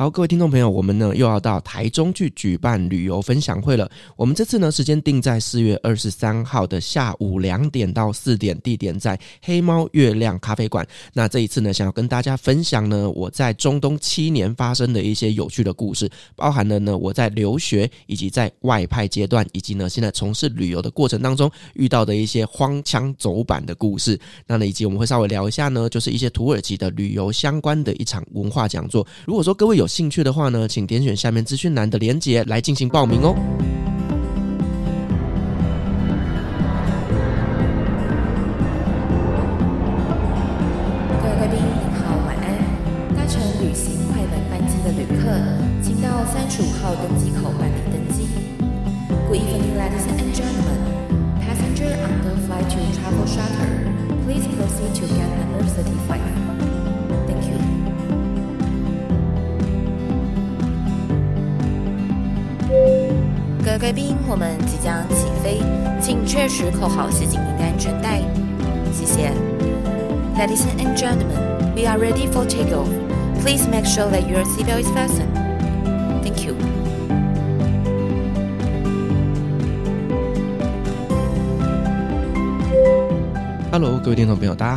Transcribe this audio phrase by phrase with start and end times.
[0.00, 3.86] 好，各位听众朋友，我们呢又要到台中去举办旅游分享会了。
[4.16, 10.88] 我们这次呢时间定在四月二十三号的下午两点到四点，地点在黑猫月亮咖啡馆。
[11.12, 24.18] 那这一次呢，想要跟大家分享呢我在中东七年发生的一些有趣的故事，包含了呢我在留学以及在外派阶段，以及呢现在从事旅游的过程当中遇到的一些荒腔走板的故事。
[24.46, 29.06] 那呢以及我们会稍微聊一下呢，就是一些土耳其的旅游相关的一场文化讲座。
[29.26, 33.34] 如果说各位有兴趣的话呢，请点选下面资讯栏的链接来进行报名哦。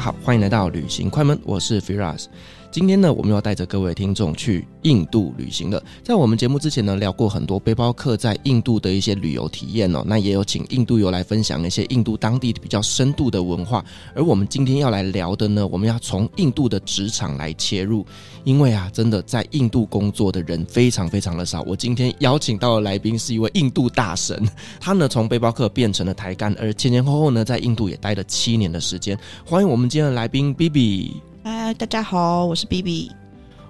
[0.04, 2.26] 好，欢迎来到旅行快门，我是 Firas。
[2.74, 5.80] 今天呢，我们要带着各位听众去印度旅行了。
[6.02, 10.02] 在我们节目之前呢，聊过很多背包客在印度的一些旅游体验哦。
[10.08, 13.86] 那也有请印度游来分享一些印度当地比较深度的文化。
[14.16, 18.04] 而我们今天要来聊的呢，我们要从印度的职场来切入，
[18.44, 21.62] 因为啊，真的在印度工作的人非常非常的少。
[21.68, 24.50] 我今天邀请到的来宾是一位印度大神，
[24.80, 29.16] 他呢从背包客变成了台干，而前前后后呢在印度也待了七年的时间。
[29.46, 31.33] 欢迎我们今天的来宾 Bibi。
[31.46, 33.12] 嗨，大家好，我是 BB。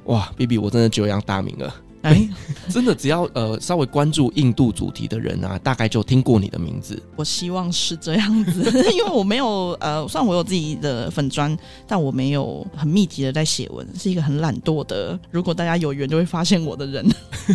[0.04, 1.74] 哇，BB，我真的久仰大名了。
[2.10, 2.28] 哎，
[2.70, 7.02] 真的，只要呃稍微关注印度主题的人啊，大概就听过你的名字。
[7.16, 11.58] 我希望是这样子， 因为我没有呃，虽然我有自己的粉砖，
[11.88, 15.18] 但我没有很密集的在写文，是一个很懒惰的。
[15.32, 17.08] 如果大家有缘，就会发现我的人。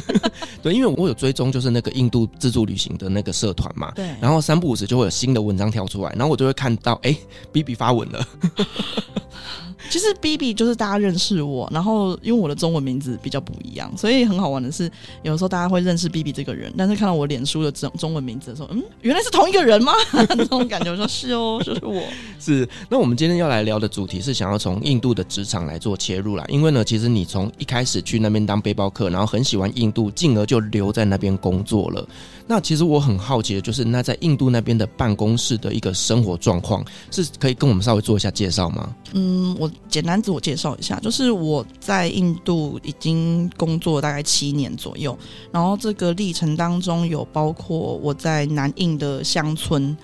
[0.62, 3.92] 对，因为我有追踪，就是那个印度自助旅行的那个社团嘛。
[3.94, 4.08] 对。
[4.18, 7.14] 然后三不五时就会有新的文章跳出来，然后我就会看到，哎
[7.52, 8.26] ，Bibi 发文了。
[9.90, 14.90] 其实 Bibi 就是大家认识我，然后因为我的中文名字比较不一样，所以很好玩的是，
[15.22, 19.92] 有时候大家会认识 B B 这个人，但是看到我脸书的中中文名字的时候，嗯，原来是同一个人吗？
[20.12, 22.02] 那种感觉，我说是哦，就是我。
[22.38, 22.68] 是。
[22.88, 32.06] 那我们今天要来聊的主题是想要从印度的职场来做切入啦，因为呢，其实你从一开始去那边当背包客，然后很喜欢印度，进而就留在那边工作了。
[32.48, 38.94] 那其实我很好奇的就是，那在印度那边的办公室的一个生活状况，是可以跟我们稍微做一下介绍吗？
[39.12, 39.70] 嗯，我。
[39.88, 45.18] 简单自我介绍一下，就是我在印度已经工作大概七年左右，
[45.50, 49.96] 然后这个历程当中有包括我在南印的乡村，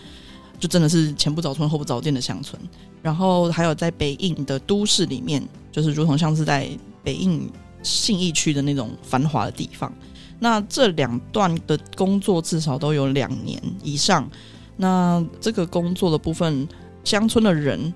[0.59, 2.61] 就真的是前不着村后不着店的乡村，
[3.03, 6.69] 然后还有在北印的都市里面，就是如同像是在
[7.03, 7.49] 北印
[7.83, 9.93] 信义区的那种繁华的地方。
[10.39, 14.29] 那这两段的工作至少都有两年以上。
[14.77, 16.69] 那这个工作的部分，
[17.05, 17.93] 乡村的人。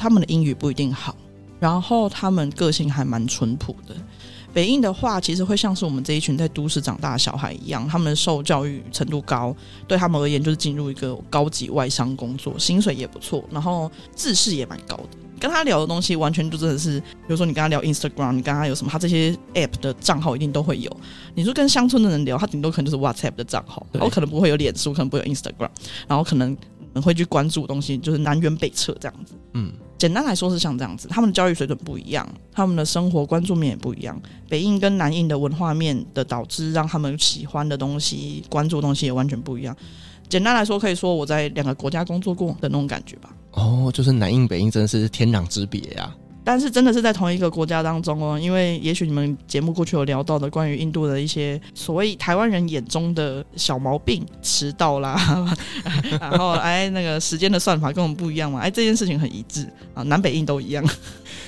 [0.00, 1.16] 他们的英语不一定好，
[1.58, 3.96] 然后他们个性还蛮淳朴的。
[4.52, 9.54] 北印的话，其实会像是我们这一群在都市长大的小孩一样，他们受教育程度高，
[9.86, 15.08] 对他们而言就是进入一个高级外商工作，薪水也不错，然后自视也蛮高的。
[15.38, 20.90] 跟他聊的东西完全就真的是，比如说你跟他聊 Instagram，你跟他有什么，他这些 App 的账号一定都会有。
[21.36, 25.70] 你说跟乡村的人聊，他顶多可能就是 WhatsApp 的账号，然后可能不会有脸书，可能不会有 Instagram，
[26.08, 26.56] 然后可能。
[26.94, 29.34] 会去关注的东西，就是南辕北辙这样子。
[29.54, 31.08] 嗯，简单来说是像这样子。
[31.08, 34.20] 他们的教育水准不一样，他们的生活关注面也不一样。
[34.48, 39.76] 北印跟南印的文化面的导致，让他们喜欢的东西、关注的东西也完全不一样。
[40.28, 43.34] 简单来说，可以说我在两个国家工作过的那种感觉吧。
[43.52, 46.14] 哦，就是南印北印真的是天壤之别呀。
[46.48, 55.14] 但是真的是在同一个国家当中哦，因为也许你们节目过去有聊到的关于印度的一些所谓台湾人眼中的小毛病，迟到啦，
[56.18, 60.82] 然后哎那个时间的算法跟我们不一样嘛，哎这件事情很一致啊，南北印都一样。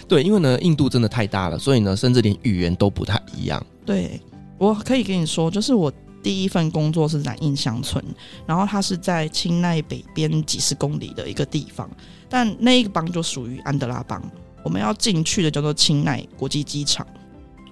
[0.07, 3.65] 对，因为呢印度真的太大了，所以呢甚至连语言都不太一样。
[3.87, 4.21] 对，
[4.59, 5.91] 我可以跟你说，就是我
[6.23, 8.05] 第一份工作是在印乡村，
[8.45, 11.89] 然后它是在清奈北边几十公里的一个地方，
[12.29, 14.23] 但那一个邦就属于安德拉邦。
[14.63, 17.07] 我们要进去的叫做清奈国际机场，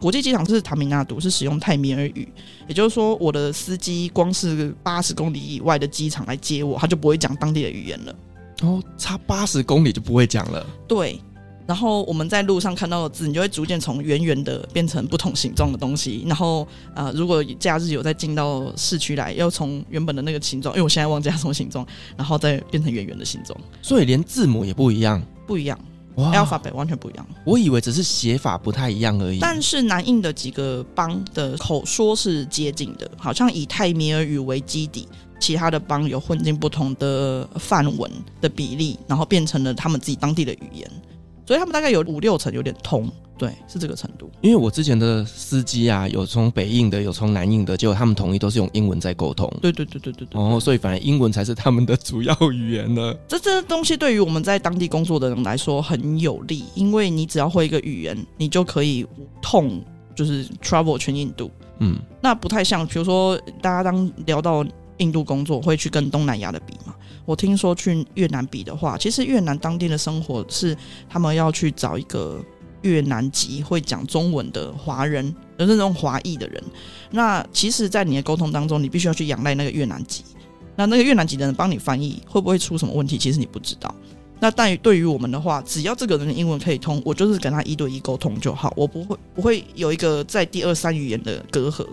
[0.00, 2.29] 国际机场是塔米纳杜，是使用泰米尔语，
[2.69, 8.14] 也就是说，我的司机光是八十公里以外的机场来接我，他就不会讲当地的语言了。
[8.62, 10.67] 哦，差八十公里就不会讲了。
[10.88, 11.20] 对，
[11.67, 16.25] 然后我们在路上看到的字，你就会逐渐从圆圆的变成不同形状的东西。
[16.26, 21.87] 然后，呃，如果假日有再进到市区来，要从原本的那个形状，因为我现在忘记它什么形状，
[22.17, 23.56] 然后再变成圆圆的形状。
[23.81, 25.79] 所以连字母也不一样，不一样。
[26.19, 27.26] 哇，alphabet 完全不一样。
[27.44, 29.38] 我以为只是写法不太一样而已。
[29.38, 35.09] 但是南印的几个邦的口说是接近的，好像以泰米尔语为基底，
[35.41, 38.11] 其他的邦有混进不同的范文
[38.41, 40.91] 的比例，然后变成了他们自己当地的语言。
[41.49, 44.31] 所以他们大概有五六成有点通，对，是这个程度。
[44.43, 49.50] 因为我之前的司机啊，有从北印的，有从南印的，结果他们统一都是用英文在沟通。
[49.62, 50.39] 对对对对对对。
[50.39, 53.15] 哦，所以反而英文才是他们的主要语言呢。
[53.27, 59.83] 这这东西对于我们在当地工作的人来说很有利，因为你只要会一个语言，你就可以无痛
[60.15, 61.50] 就是 travel 全印度。
[61.79, 64.62] 嗯，那不太像，比如说大家当聊到
[64.99, 66.95] 印度工作，会去跟东南亚的比嘛。
[67.28, 70.75] 我听说去越南比的话，其实越南当地的生活是
[71.10, 72.42] 他们要去找一个
[72.80, 76.64] 越南籍会讲中文的华人，就是那种华裔的人。
[77.10, 80.25] 那其实，在你的沟通当中，你必须要去仰赖那个越南籍。
[80.75, 83.19] 那那个越南籍的人帮你翻译，会不会出什么问题？
[83.19, 83.94] 其实你不知道。
[84.40, 91.86] 那但对于我们的话，只要这个人的英文可以通，我就是跟他一对一沟通就好，我不会不会有一个在第二三语言的隔阂。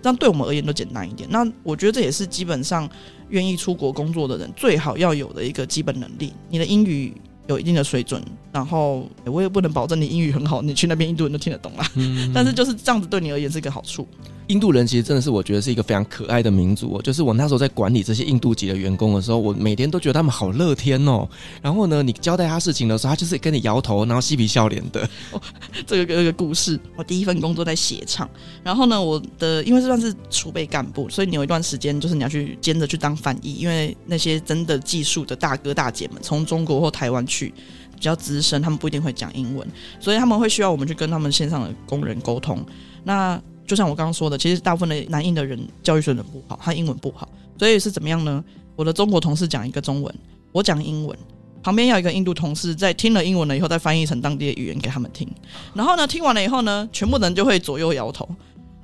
[0.00, 1.28] 这样对我们而言都简单一点。
[1.32, 2.88] 那我觉得这也是基本上
[3.28, 6.32] 愿意出国工作的人最好要有的一个基本能力。
[6.48, 7.12] 你的英语
[7.46, 8.22] 有一定的水准，
[8.52, 11.90] 然后我也不能保证你英语很好，你去那边印度人都听得懂啦。
[11.94, 14.06] 嗯， 但是就是这样子对你而言是一个好处。
[14.48, 17.02] 印度人其实真的是我觉得是一个非常可爱的民族哦。
[17.02, 21.28] 就是我那时候在管理这些印度籍的员工的时候，我每天都觉得他们好乐天哦。
[21.60, 25.00] 然后呢，你交代他事情的时候，他就是跟你摇头，然后嬉皮笑脸的。
[25.32, 25.42] 哦，
[25.84, 28.30] 这个这个故事，我第一份工作在鞋厂，
[28.62, 37.52] 然后呢，我的因为这算是储备干部，所以你有一段时间就是你要去兼着去当翻译，因为那些真的技术的大哥大姐们从中国或台湾去去
[37.94, 39.66] 比较资深，他们不一定会讲英文，
[40.00, 42.64] 所以他们会需要我们去跟他们线上的工人沟通。
[43.04, 47.28] 那就像我刚刚说的，其实大部分的南印的人教育水准不好，他英文不好，
[47.58, 48.42] 所以是怎么样呢？
[48.76, 50.14] 我的中国同事讲一个中文，
[50.52, 51.18] 我讲英文，
[51.62, 55.28] 旁边要一个印度同事在听了英文了以后，再翻译成当地的语言给他们听。
[55.74, 58.28] 然后呢，听完了以后呢，全部人就会左右摇头，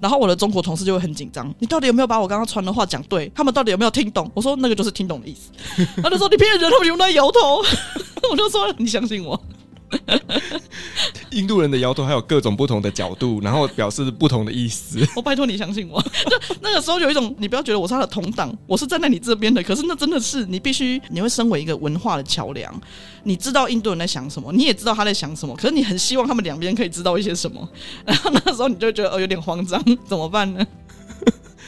[0.02, 3.31] 然后我的中国同事就会很紧张，你到底有没有把我刚刚传的话讲对？
[3.32, 4.28] 他们到底有没有听懂？
[4.34, 5.52] 我说那个就是听懂的意思。
[6.02, 7.62] 他就说你骗人，他们用在摇头。
[8.28, 9.40] 我就说你相信我。
[11.31, 14.99] 印度人的摇头还有各种不同的角度，然后表示不同的意思。
[15.17, 19.62] 我拜托你相信我， 就那个时候有一种，你不要觉得我是他的同党，我是站在你这边的。
[19.62, 22.73] 可是那真的是你必须，你会身为一个文化的桥梁，
[23.25, 25.56] 你知道印度人在想什么，你也知道他在想什么。
[25.56, 27.67] 可是你很希望他们两边可以知道一些什么，
[28.05, 30.67] 然后那时候你就觉得哦有点慌张，怎么办呢？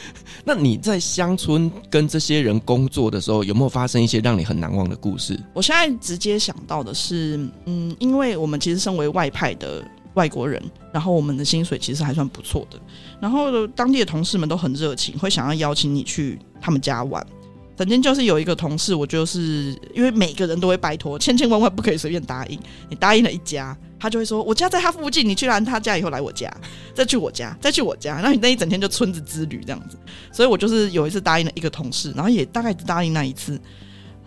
[0.43, 5.39] 那你在乡村跟这些人工作的时候，有没有发生一些让你很难忘的故事？
[5.53, 10.61] 我现在直接想到的是，嗯，因为我们其实身为外派的外国人，
[10.93, 12.79] 然后我们的薪水其实还算不错的，
[13.19, 17.25] 然后当地的同事们都很热情，会想要邀请你去他们家玩。
[17.77, 22.57] 曾经就是有一个同事，我就是因为每个人都会拜托，千千万万不可以随便答应。
[22.89, 26.51] 你答应了一家，他就会说：“我家在他附近，你去完他家以后来我家，
[26.93, 29.97] 再去我家，再去我家。”然后你那一整天就村子之旅这样子。
[30.31, 33.59] 所以我就是有一次答应了一个同事，然后也大概只答应那一次。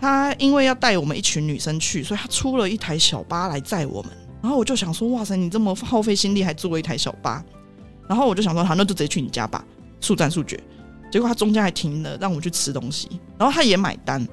[0.00, 4.12] 他因为要带我们一群女生去，所以他出了一台小巴来载我们。
[4.41, 7.44] 然后我就想说：“哇塞，你这么耗费心力还租了一台小巴。”
[8.09, 9.65] 然后我就想说：“好，那就直接去你家吧，
[10.00, 10.59] 速战速决。”
[11.10, 13.08] 结果他中间还停了，让我去吃东西，
[13.39, 14.27] 然后他也买单，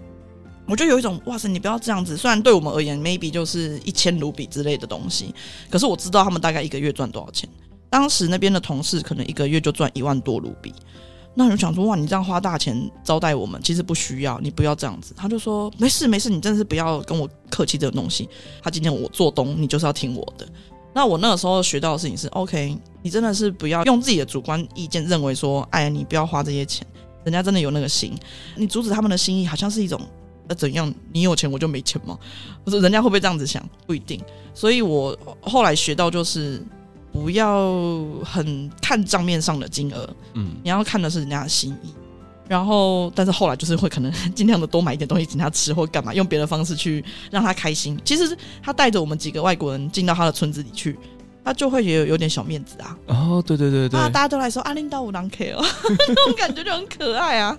[0.67, 2.17] 我就有一种哇塞，你不要这样子。
[2.17, 5.34] 虽然对我们而言，maybe 就是一千卢比之类的东西，
[5.69, 7.48] 可是我知道他们大概一个月赚多少钱。
[7.89, 10.74] 当时那边的同事可能一个月就赚一万多卢比，
[11.34, 15.13] 那我就想说哇，你这样花大钱招待我们，其实不需要，你不要这样子。
[15.15, 18.27] 他就说没事没事，你真的是不要跟我客气这个东西。
[18.62, 20.48] 他今天我做东，你就是要听我的。
[20.93, 26.88] 那我那个时候学到的事情是，OK，你真的是不要用自己的主观意见认为说，哎，你不要花这些钱，
[27.24, 28.13] 人家真的有那个心，
[28.55, 30.00] 你阻止他们的心意，好像是一种，
[30.48, 30.94] 那怎样？
[31.12, 32.18] 你有钱我就没钱吗？
[32.64, 33.68] 不是，人家会不会这样子想？
[33.86, 34.22] 不一定。
[34.54, 36.64] 所以我后来学到就是，
[37.12, 37.74] 不要
[38.24, 41.94] 很看账面上的金额，嗯，你要看的是人家的心意。
[42.48, 48.00] 然后，但是后来就是会可能 尽量的多买一点东西请他吃或干嘛，用别的方式去让他开心。
[48.06, 50.96] 其实他带着我们几个外国人进到他的村子里去。
[51.46, 52.98] 他就会也有有点小面子啊！
[53.06, 55.64] 哦，对对对对，啊，大家都来说啊，领导我当 K 哦，
[56.08, 57.56] 那种感觉就很可爱啊。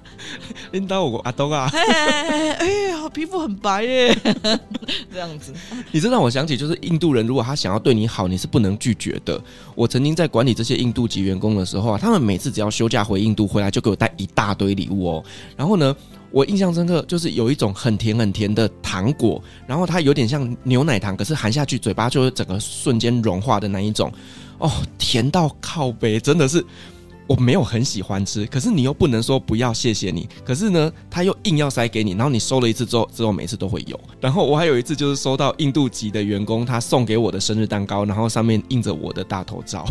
[0.73, 4.13] 领导我阿东啊，哎哎哎呀，皮肤很白耶，
[5.13, 5.55] 这样子。
[5.93, 9.41] 你这让我想起，就是印度人如果他想要对你好，你是不能拒绝的。
[9.77, 15.25] 我曾经在管理这些印度籍员工的时候啊，他们每次只要休假回印度回来，就给我带一大堆礼物哦。
[15.57, 15.95] 然后呢，
[16.31, 24.13] 我印象深刻，就是有一种很甜很甜的糖果，然后它有点像牛奶糖，可是含下去嘴巴就会整个瞬间融化的那一种，
[24.59, 26.65] 哦，甜到靠北，真的是。
[27.27, 33.99] 我没有很喜欢吃，可是你又不能说不要谢谢你，可是呢，他又硬要塞给你，然后你收了一次之后，之后每次都会有。
[34.21, 39.85] 然后我还有一次就是收到印度籍的员工他送给我的生日蛋糕，然后上面印着我的大头照，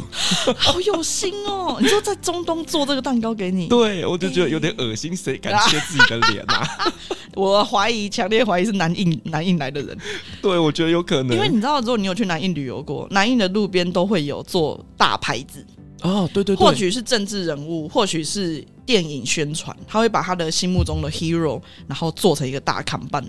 [0.58, 1.77] 好有心哦！
[1.82, 6.65] 你说在中东做这个蛋糕给你， 对，我就觉得有点恶心，谁敢切自己的脸啊？
[7.36, 9.98] 我怀疑，强烈怀疑是南印南印来的人，
[10.42, 15.65] 对，我觉得有可能，因为你知道，如果你有去南印旅游过，南印的路边都会有做大牌子。
[16.06, 23.24] 哦，对对对，或许是政治人物，或许是电影宣传，他会把他的心目中的 hero，然后做成一个大看板。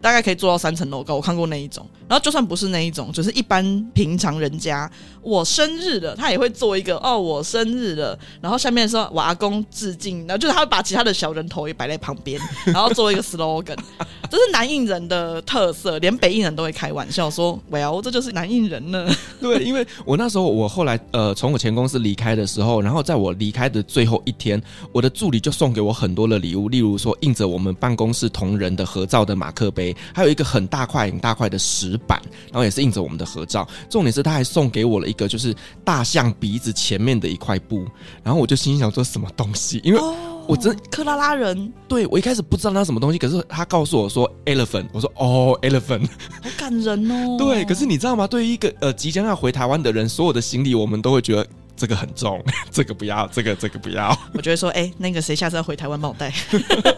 [0.00, 1.84] 大概可以做到三层楼高，我看过那一种。
[2.08, 4.90] 然后就算不是那一种，就是一般平常人家，
[5.22, 8.18] 我生日了，他也会做一个哦，我生日了。
[8.40, 13.76] 然后下面说我阿公致敬，然后就是他会把其他的小人头也摆在旁边，然后做一个 slogan。
[14.30, 19.08] 这是南印人的特色，连北印人都会开玩笑说：“Well，这就是南印人呢。
[19.40, 24.62] ”对，因为我那时候我后来呃从我前公司离开的时候，然后在我离开的最后一天，
[24.92, 29.94] 我的助理就送给我很多的礼物，例如说印着我们办公室同仁的合照的马克杯。
[30.14, 33.66] 还有一个很大块、很大块的石板，然后也是印着我们的合照。
[33.90, 37.84] 重点是他还送给我了一个，就是大象鼻子前面的一块布。
[38.22, 39.80] 然后我就心想说什么东西？
[39.84, 40.00] 因为
[40.46, 46.06] 我真克拉拉人，对，我一开始不知道那什么东西，可是他告诉我说 elephant，我说哦 elephant，
[46.42, 47.36] 好感人哦。
[47.38, 48.26] 对，可是你知道吗？
[48.26, 51.46] 对于一个呃即将要回台湾的人，所有的行李我们都会觉得。
[51.78, 54.14] 这个很重， 这个不要，这个这个不要。
[54.34, 56.32] 我觉得说，哎、欸，那个谁下次要回台湾帮我带，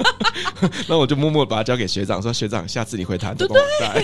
[0.89, 4.03] 那我就默默把它交给学长，说学长，下次你回台湾帮我带，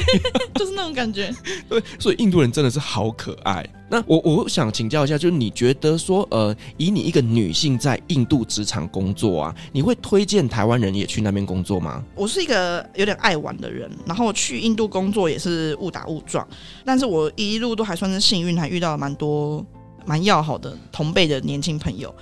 [0.55, 1.35] 就是那种感觉。
[1.69, 3.67] 对，所以印度人真的是好可爱。
[3.89, 12.03] 那我我想请教一下，就是你觉得说，呃，以你一个女性在印度职场工作啊，你会推荐台湾人也去那边工作吗？
[12.15, 16.47] 我是一个有点爱玩的人，然后去印度工作也是误打误撞，
[16.85, 19.65] 但是我一路都还算是幸运，还遇到了蛮多。
[20.07, 22.15] 蛮要好的同辈的年轻朋友，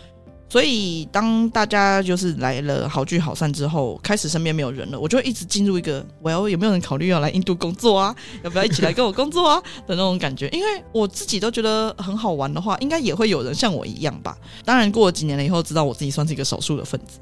[0.49, 8.15] 所以当大家就是来了好聚好散之后，开始身边没有人了，我就一直进入一个我要有没有人考虑要来印度工作啊？
[8.43, 9.61] 要不要一起来跟我工作啊？
[9.87, 14.37] 的那种感觉，因为我自己都觉得很好玩的话，应该也会有人像我一样吧。
[14.65, 17.19] 当然，过了几年了以后，知道我自己算是一个少数的分子。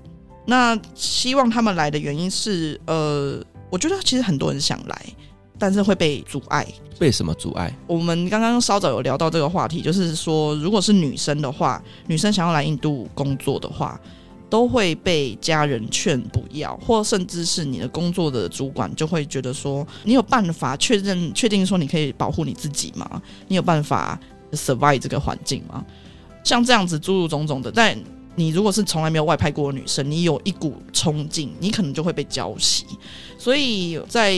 [0.47, 5.07] 那希望他们来的原因是，呃，我觉得其实很多人想来。
[5.59, 6.67] 但是会被阻碍，
[6.99, 7.73] 被什么阻碍？
[7.87, 14.01] 我们刚刚稍早有聊到这个话题，就是说，如果是女生的话，女生想要来印度工作的话，
[14.51, 23.23] 都会被家人劝不要，或甚至是你的工作的主管就会觉得说，你有办法确认确定说你可以保护你自己吗？
[23.49, 24.19] 你有办法
[24.53, 25.85] survive 这个环境吗？
[26.45, 27.97] 像这样子诸如种种的，但
[28.35, 32.83] 你如果是从来没有外派过的女生，你有一股冲劲，你可能就会被浇熄。
[33.39, 34.35] 所以在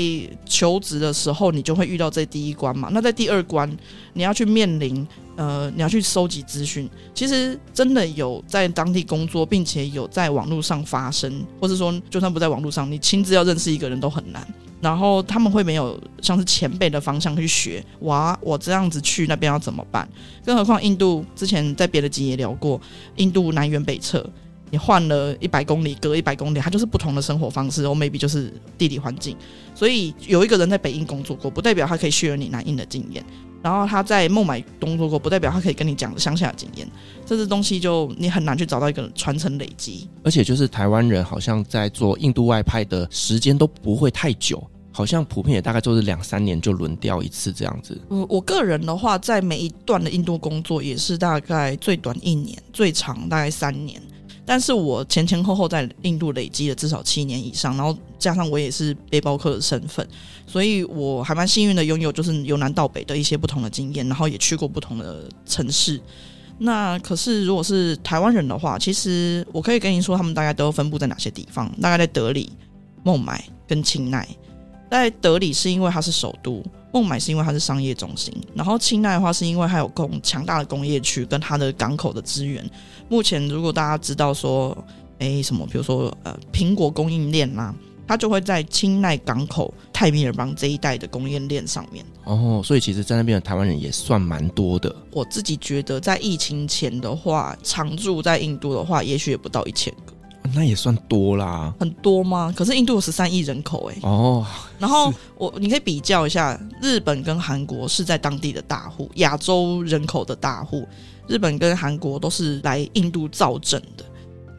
[0.47, 2.89] 求职的时候，你就会遇到这第一关嘛。
[2.93, 3.71] 那在第二关，
[4.15, 6.89] 你要去面临，呃，你要去收集资讯。
[7.15, 14.47] 其实真的有在当地工作，并且有在网络上发生，或者说就算不在网络上，你亲自要认识一个人都很难。
[14.85, 17.83] 然后他们会没有像是前辈的方向去学。
[18.01, 20.07] 哇，我这样子去那边要怎么办？
[20.45, 22.79] 更何况印度之前在别的集也聊过，
[23.17, 24.29] 印度南辕北辙。
[24.71, 29.37] 你换了一百公里，隔一百公里，它就是不同的生活方式，或 maybe 就是地理环境。
[29.73, 33.23] 所以有一个人在北印工作过，不代表他可以学你南印的经验；
[33.63, 36.89] 然后他在孟买工作过，不代表他可以跟你讲乡下的经验。
[37.25, 40.09] 这些东西就你很难去找到一个传承累积。
[40.25, 44.61] 而且就是台湾人好像在做印度外派的时间都不会太久，
[44.97, 48.01] 好像普遍也大概就是两三年就轮调一次这样子。
[48.11, 54.01] 嗯，我个人的话，在每一段的印度工作也是大概最短一年，最长大概三年。
[54.47, 60.07] 但是我前前后后在印度累积了至少七年以上，然后加上我也是背包客的身份，
[60.47, 66.01] 所以我还蛮幸运的拥有就是由南到北的一些不同的经验，然后也去过不同的城市。
[66.59, 71.69] 那可是如果是台湾人的话，其实我可以跟你说，他们大概都分布在哪些地方？
[71.81, 72.53] 大概在德里、
[73.03, 74.29] 孟买跟清奈。
[74.95, 82.65] 在德里是因为它是首都，孟买是因为它是商业中心，然后清奈的话是因为它有工强大的工业区跟它的港口的资源。
[83.09, 84.71] 目前，如果大家知道说，
[85.19, 87.75] 哎、欸，什么，比如说，呃，苹果供应链啦，
[88.07, 92.07] 它就会在清奈港口、泰米尔邦这一带的供应链上面。
[92.23, 94.95] 哦，所以其实，在那边的台湾人也算蛮多的。
[95.11, 100.14] 我自己觉得，在疫情前的话，常住在印度的话，也许也不到一千个。
[100.53, 101.73] 那也算多啦。
[101.81, 102.53] 很多吗？
[102.57, 103.97] 可是印度有十三亿人口，哎。
[104.03, 104.47] 哦。
[104.79, 110.87] 然后我，你可以比较一下，日本跟韩国是在当地的大户，亚洲人口的大户。
[111.27, 114.05] 日本跟韩国都是来印度造镇的，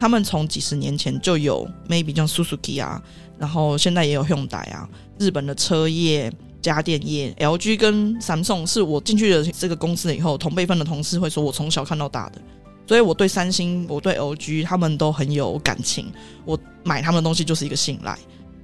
[0.00, 3.00] 他们从几十年前就有 maybe 像 Suzuki 啊，
[3.38, 12.40] 然后现在也有 Hyundai 啊，日本的车业、家电业，LG 跟 Samsung 是我进去的这个公司以后，同辈分的同事会说我从小看到大的，
[12.86, 16.06] 所以我对三星、我对 LG 他们都很有感情，
[16.44, 18.16] 我买他们的东西就是一个信赖。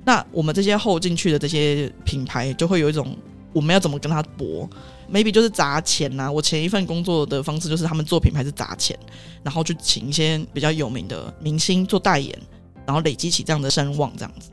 [0.05, 3.17] 那我们这些后进去的这些品牌，就会有一种
[3.52, 4.69] 我们要怎么跟他搏
[5.12, 6.33] ？maybe 就是砸钱呐、啊。
[6.33, 8.97] 我前一份工作的方式就是他们做品牌是砸钱，
[9.43, 12.38] 然后去请一些比较有名的明星做代言，
[12.87, 14.51] 然后累积起这样的声望，这样子。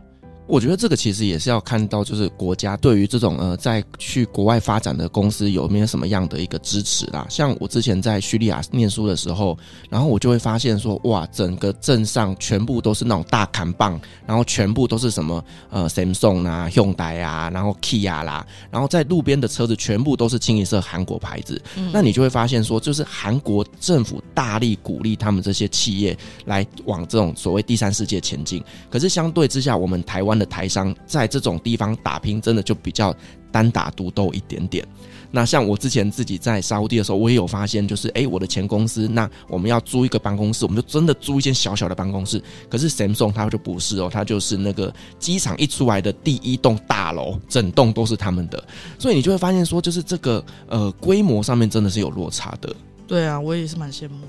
[0.49, 7.23] 我觉得这个其实也是要看到，就是国家对于这种呃在去国外发展的公司有没有什么样的一个支持啦。
[7.29, 9.55] 像我之前在叙利亚念书的时候，
[9.91, 21.61] 然后我就会发现说，哇，整个镇上全部都是那种大砍棒，然后全部都是什么呃 Samsung 啊、Hyundai 啊，然后 Kia 啦，然后在路边的车子全部都是清一色韩国牌子。
[21.75, 21.91] 嗯。
[21.93, 28.63] 那你就会发现说，就是韩国政府大力鼓励他们这些企业来往这种所谓第三世界前进。
[28.89, 30.38] 可是相对之下，我们台湾。
[30.39, 33.13] 的台商在这种地方打拼，真的就比较
[33.51, 34.87] 单打独斗一点点。
[35.31, 42.41] 那像我之前自己在沙地的时候，我也有发现，就是哎，我的前公司，那我们要租一个办公室，我们就真的租一间小小的办公室。
[42.67, 48.63] 可是 Samsung 它就不是哦，它就是那个机场一出来的第一栋大楼，整栋都是他们的。
[48.97, 52.75] 所以你就会发现说，就是这个呃规模上面真的是有落差的。
[53.09, 54.19] 对啊，我也是蛮羡慕。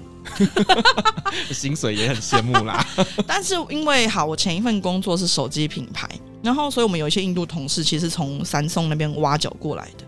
[1.53, 2.85] 薪水也很羡慕啦，
[3.27, 6.09] 但是因为好，我前一份工作是手机品牌，
[6.43, 10.05] 然后所以我们有一些印度同事，其实从三松那边挖角过来的。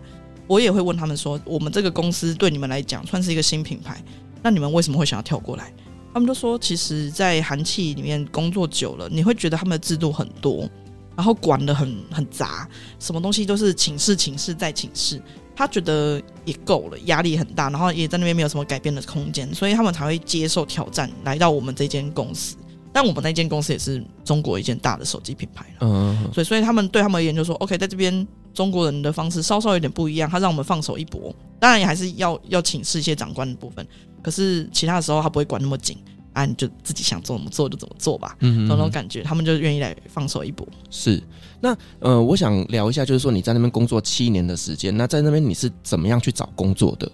[0.47, 4.03] 我也会问他们说，我们这个公司对你们来讲算是一个新品牌，
[4.43, 5.73] 那你们为什么会想要跳过来？
[6.15, 10.69] 他们都说，其实，在韩企里面工作久了，你会觉得他们的制度很多，
[11.17, 15.21] 然后管的很很杂，什么东西都是请示、请示再请示。
[15.55, 22.57] 他觉得也够了，压力很大，然后也在那边没有什么改变的空间，所以他们才会接受挑战，来到我们这间公司。
[22.95, 33.87] 但我们那间公司也是中国一间大的手机品牌，嗯，所以所以他们对他们而言就说，OK，在这边中国人的方式稍稍有点不一样，他让我们放手一搏，当然也还是要要请示一些长官的部分，
[34.23, 35.97] 可是其他的时候他不会管那么紧。
[36.33, 40.67] 啊，你就自己想做怎么做就怎么做吧，嗯，那种感觉，他们就愿意来放手一搏。
[40.91, 41.23] 是，
[41.61, 47.11] 那呃，我想聊一下，就是说你在那边工作七年的时间，那在那边你是怎么样去找工作的？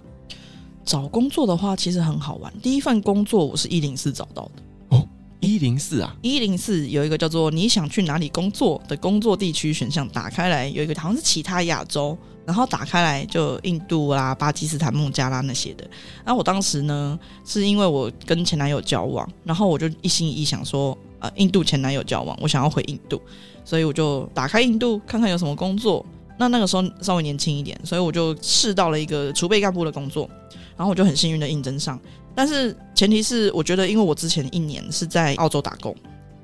[0.85, 2.52] 找工作的话，其实很好玩。
[2.62, 4.96] 第一份工作我是一零四找到的。
[4.96, 5.09] 哦，
[5.40, 12.16] 一零四啊，一零四有一个叫做“你想去哪里工作”的工作地区选项，打开来有一个好像是其他亚洲。
[12.48, 15.87] 然后打开来就印度啦、巴基斯坦、孟加拉那些的。
[16.24, 23.20] 然后我当时呢，是因为我跟前男友交往，然后我就一心一意想说，呃，印度前男友交往，我想要回印度，
[23.66, 26.02] 所以我就打开印度看看有什么工作。
[26.38, 30.26] 那那个时候稍微年轻一点，所以我就试到了一个储备干部的工作，
[30.74, 32.00] 然后我就很幸运的应征上。
[32.34, 35.94] 但是前提是，我觉得因为我之前一年是在澳洲打工。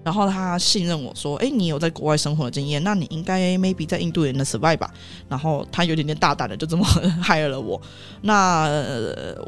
[0.05, 4.93] 然后他信任我说：“哎，你有在国外生活的经验，那你应该 maybe 在印度也能 survive 吧？”
[5.31, 6.85] 然后他有点点大胆的就这么
[7.23, 7.81] hire 了我。
[8.21, 8.69] 那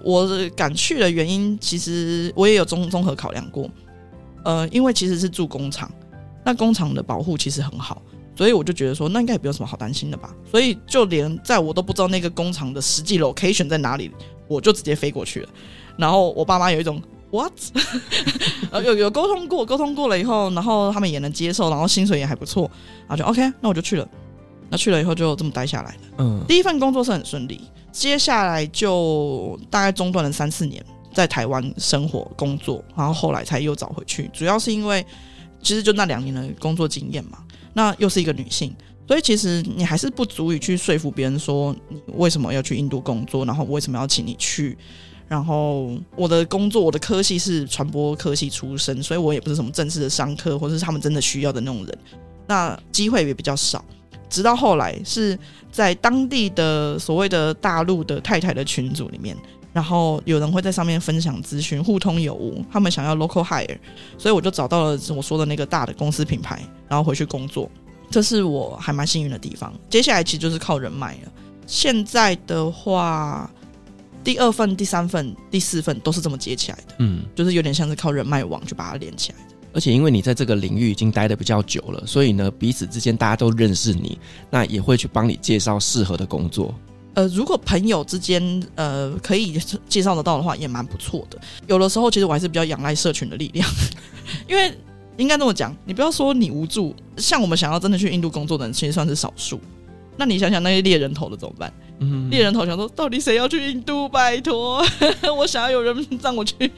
[0.02, 3.68] 我敢去的原因，其实我也有综综合考量过。
[4.44, 5.92] 呃，因为其实是住工厂，
[6.42, 8.00] 那工厂的保护其实很好，
[8.34, 10.34] 所以我就觉得说，那应该也没有什么好担心的吧。
[10.50, 14.10] 所以就连在我都不知道那个工厂的实际 location 在哪里，
[14.48, 15.48] 我就直接飞过去了。
[15.98, 16.98] 然后我爸妈有一种。
[17.30, 17.52] What？
[18.70, 22.70] 呃，有有沟通过，沟通过了以后，然后他们也能接受，然后薪水也还不错，
[23.08, 24.08] 然后就 OK，那我就去了。
[24.68, 26.00] 那去了以后就这么待下来了。
[26.18, 27.60] 嗯，第一份工作是很顺利，
[27.92, 30.84] 接下来就大概中断了三四年，
[31.14, 34.28] 在台湾生活工作，然后后来才又找回去。
[34.32, 35.04] 主要是因为
[35.62, 37.38] 其实就那两年的工作经验嘛，
[37.74, 38.74] 那又是一个女性，
[39.06, 44.76] 所以其实你还是不足以去说服别人说你为什么要去印度工作，然后为什么要请你去。
[45.28, 51.98] 然后我的工作，我的科系是传播科系出身，所以我也不是什么正式的商科，或者是他们真的需要的那种人，
[52.46, 53.84] 那机会也比较少。
[54.30, 55.36] 直到后来是
[55.72, 59.36] 在当地的所谓的大陆的太太的群组里面，
[59.72, 62.64] 然后有人会在上面分享资讯，互通有无。
[62.72, 63.76] 他们想要 local hire，
[64.16, 67.68] 所以我就找到了我说的那个大的公司品牌，然后回去工作。
[68.12, 69.74] 这是我还蛮幸运的地方。
[69.90, 71.32] 接下来其实就是靠人脉了。
[71.66, 73.50] 现在的话。
[74.26, 79.54] 第二份、第三份、第四份都是这么接起来的，嗯，就是有点像是靠人脉网去把它连起来的。
[79.72, 84.18] 而且因为你在这个领域已经待的比较久了，所以呢，彼此之间大家都认识你，
[84.50, 86.74] 那也会去帮你介绍适合的工作。
[87.14, 89.56] 呃，如果朋友之间呃可以
[89.88, 91.40] 介绍得到的话，也蛮不错的。
[91.68, 93.70] 有的时候其实我还是比较仰赖社群的力量，
[94.50, 94.76] 因为
[95.18, 99.60] 应该这么讲，你不要说你无助，像我们想要真的去印度工作的人，其实算是少数。
[100.16, 101.72] 那你想想那些猎人头的怎么办？
[101.98, 104.08] 嗯，猎人头想说，到底谁要去印度？
[104.08, 104.84] 拜托，
[105.36, 106.70] 我想要有人让我去。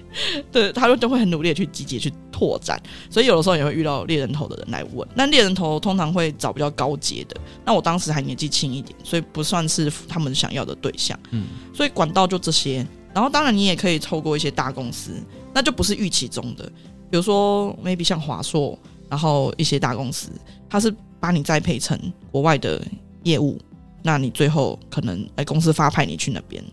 [0.53, 2.81] 对，他们都会很努力的去集结、去拓展。
[3.11, 5.07] 所以有的时候也会遇到猎人头的人来问。
[5.15, 7.37] 那猎人头通常会找比较高阶的。
[7.65, 11.19] 那我当时还年纪轻一点，所以不算是他们想要的对象。
[11.31, 12.87] 嗯，所以管道就这些。
[13.15, 15.11] 然后当然你也可以透过一些大公司，
[15.53, 16.65] 那就不是预期中的。
[17.11, 20.31] 比如说 maybe 像华硕，然后一些大公司，
[20.69, 21.99] 它是把你栽培成
[22.31, 22.81] 国外的
[23.25, 23.61] 业务。
[24.03, 26.65] 那你最后可能哎，公司发派你去那边，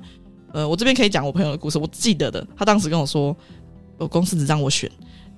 [0.53, 1.77] 呃，我这边可以讲我朋友的故事。
[1.79, 3.35] 我记得的，他当时跟我说，
[3.97, 4.89] 我公司只让我选，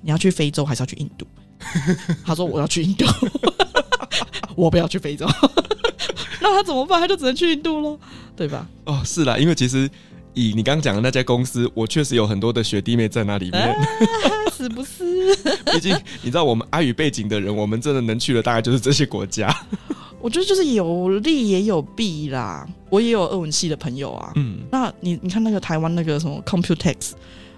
[0.01, 1.25] 你要去非洲还是要去印度？
[2.25, 3.05] 他说我要去印度，
[4.55, 5.25] 我不要去非洲。
[6.41, 6.99] 那他怎么办？
[6.99, 7.97] 他就只能去印度喽，
[8.35, 8.67] 对吧？
[8.85, 9.89] 哦，是啦，因为其实
[10.33, 13.75] 以你刚刚讲的那家公司，我确实有很多的学弟妹在那里面，啊、
[14.55, 15.33] 是不是？
[15.71, 19.49] 毕竟你知道，我们阿语背景的人，我们真的能去的大概就是这些国家。
[20.19, 22.67] 我觉得就是有利也有弊啦。
[22.89, 24.31] 我也有俄文系的朋友啊。
[24.35, 27.11] 嗯，那你你看那个台湾那个什么 Computex，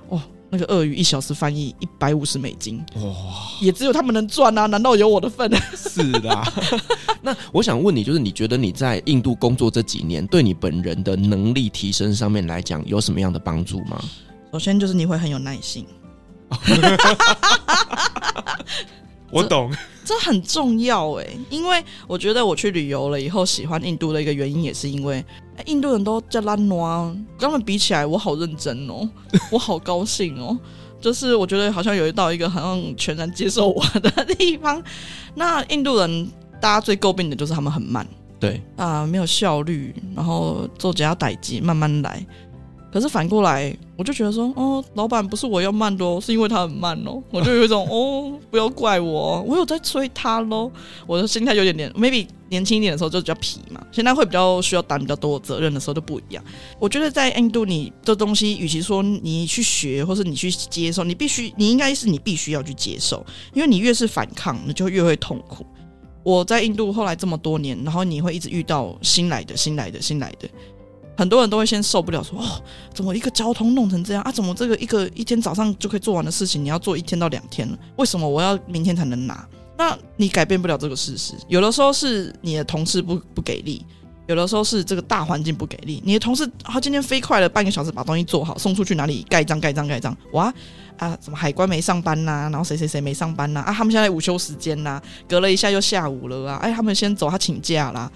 [0.09, 3.01] 哦，那个俄语一小时翻译一百五十美金，哇，
[3.61, 4.65] 也只有他们能赚啊？
[4.65, 5.49] 难道有我的份？
[5.75, 6.43] 是的。
[7.21, 14.01] 那我想问你，就是你觉得你在印度工作这几年，对你本人的能力提升上面来讲，有什么样的帮助吗？
[14.51, 15.85] 首先就是你会很有耐心。
[19.31, 19.77] 我懂这，
[20.15, 25.23] 这很重要哎，因为我觉得我去旅游了以后，喜欢印度的一个原因，也是因为
[25.65, 29.07] 印度人都叫拉诺，跟他们比起来，我好认真哦，
[29.51, 30.57] 我好高兴哦，
[30.99, 34.81] 就是我觉得好像有一到一个好像全然接受我的地方。
[35.35, 38.07] 那印度人大家最诟病的就是他们很慢，
[38.39, 42.25] 对啊，没有效率，然后做只要待机，慢慢来。
[42.91, 47.21] 可是反过来，我就觉得说，哦，老板不是我要慢的哦，是因为他很慢哦。
[47.29, 50.71] 我就有一种， 哦，不要怪我，我有在催他喽。
[51.05, 56.43] 我的心态有点点，maybe 年轻一点的时候就比较皮嘛，现在会比较需要担比较多责任的时候就不一样。
[56.79, 63.23] 我觉得在印度，你的东西，与其说你去学，或是你去接受，你必须，你应该是你必须要去接受，
[63.53, 65.65] 因为你越是反抗，你就越会痛苦。
[66.23, 70.49] 我在印度后来这么多年，然后你会一直遇到新来的、新来的、新来的。
[71.19, 72.45] 很多人都会先受不了，说哦，
[72.93, 74.31] 怎么一个交通弄成这样啊？
[74.31, 77.77] 怎么这个一个一天早上就可以做完的事情，你要做一天到两天了？
[77.97, 79.45] 为什么我要明天才能拿？
[79.77, 81.33] 那你改变不了这个事实。
[81.49, 83.85] 有的时候是你的同事不不给力，
[84.27, 86.01] 有的时候是这个大环境不给力。
[86.05, 90.15] 你的同事他今天飞快了半个小时把东西做好，送出去哪里盖章盖章盖章？
[90.31, 90.53] 哇
[90.95, 93.59] 啊，什么海关没上班呐、然后谁谁谁没上班呐？
[93.59, 96.59] 啊，他们现在午休时间呐、隔了一下又下午了啊！
[96.63, 98.09] 哎，他们先走，他请假啦。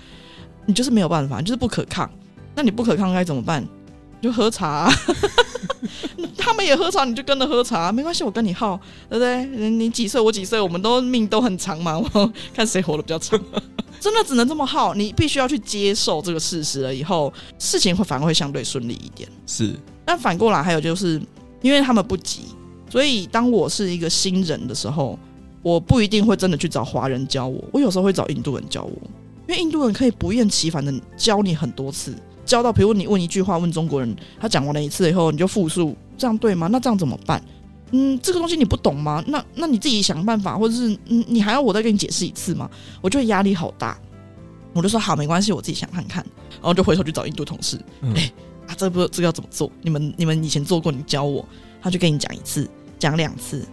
[0.66, 2.10] 你就是没有办法，就是不可抗。
[2.56, 3.68] 那你不可抗该怎么办？
[4.22, 4.94] 就喝茶、啊，
[6.38, 9.46] 他们也喝茶，你就跟着喝茶，没关系，我跟你耗，对不对？
[9.70, 13.38] 你几岁，我几岁，我们都命都很长嘛，我 看谁活得比较长。
[14.00, 19.28] 真的只能这么耗，你必须要去接受这个事实了，以后事情会反而会相对顺利一点。
[19.46, 19.74] 是，
[20.06, 21.22] 但反过来还有就是，
[21.62, 22.44] 因为他们不急，
[22.90, 25.20] 所以当我是一个新人的时候，
[25.62, 28.98] 我不一定会真的去找华人教我，我有时候会找印度人教我，
[29.48, 32.16] 因为印度人可以不厌其烦的教你很多次。
[32.46, 36.68] 教到，比如你问一句话，问中国人，他讲完了一次以后，你就复述，这样对吗？
[36.68, 37.44] 那这样怎么办？
[37.92, 39.24] 嗯，这个东西你不懂吗？
[39.28, 42.70] 那那你自己想办法，或者是嗯，你还要我再跟你解释一次吗？
[43.02, 43.98] 我觉得压力好大，
[44.74, 48.34] 我就说好，没关系，我自己想看看，然后就回头去找印度同事，哎、嗯欸、
[48.68, 49.72] 啊，这不这个要怎么做？
[49.82, 51.46] 你们你们以前做过，你教我，
[51.82, 53.64] 他就跟你讲一次，讲两次，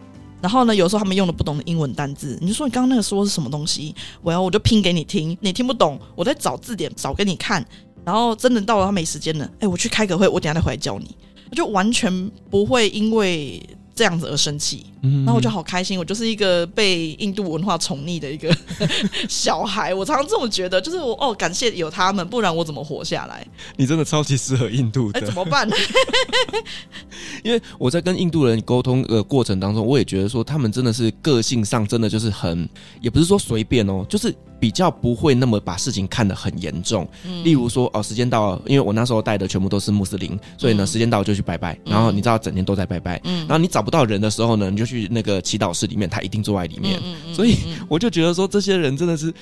[0.42, 3.94] 然后呢，有时候他们用的不懂的英文单字，你就说你刚刚那个说是什么东西？
[4.20, 7.64] 我要我就拼给你听，你听不懂，我再找字典找给你看。
[8.04, 11.14] 然后真的到了他没时间了，哎，我去开个会，我等下再回来叫你，
[11.52, 13.62] 就完全不会因为
[13.94, 14.86] 这样子而生气。
[15.02, 18.54] 然后我就好开心，我就是一个被印度文化宠溺的一个
[19.30, 19.94] 小孩。
[19.94, 23.46] 我常常这么觉得，就是我哦，感谢有他们，不然我怎么活下来？
[23.76, 25.66] 你真的超级适合印度的，哎，怎么办？
[27.42, 32.68] 因为我在跟印度人沟通的过程当中，我也觉得说他们真的是个性上真的就是很，
[33.00, 37.08] 也不是说随便哦，就是比较不会那么把事情看得很严重。
[37.24, 41.72] 嗯、例如说哦，时间到了，因为我那时候带的全部都是穆斯林，所以呢，时间到了就去拜拜。
[41.86, 43.18] 嗯、然后你知道，整天都在拜拜。
[43.24, 44.90] 嗯、然后你找不到人的时候呢，你就。
[44.90, 47.00] 去那个祈祷室里面，他一定坐在里面，
[47.32, 49.32] 所以我就觉得说，这些人真的是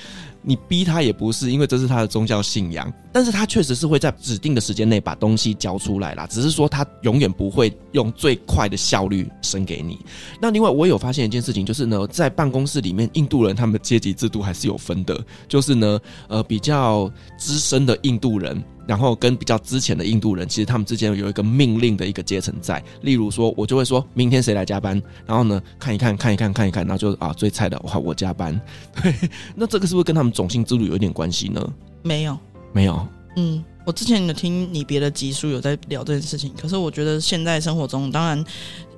[0.43, 9.99] 你逼他也不是，因为这是他的宗教信仰，但是他确实是会在指定的时间内把东西交出来啦，只是说他永远不会用最快的效率生给你。
[10.39, 18.63] 那另外我有发现一件事情，就是呢，在办公室里面，印度人他们的阶级制度还是有分的，就是呢，呃，比较资深的印度人。
[18.88, 22.83] 然后跟比较之前的印度人，其实他们之间有一个命令的一个阶层在。
[23.03, 28.59] 例如说，我就会说明天谁来加班，然后呢，看一看，看一看，看一看，然后就啊最菜的哇我加班。
[29.03, 29.14] 对，
[29.55, 31.72] 那这个是不是跟他们种姓制度有一点关系呢？
[32.03, 32.38] 没有，
[32.72, 33.07] 没有。
[33.37, 38.44] 嗯，我之前有听你别的集数有在聊这件事情，可是我觉得现在生活中，当然，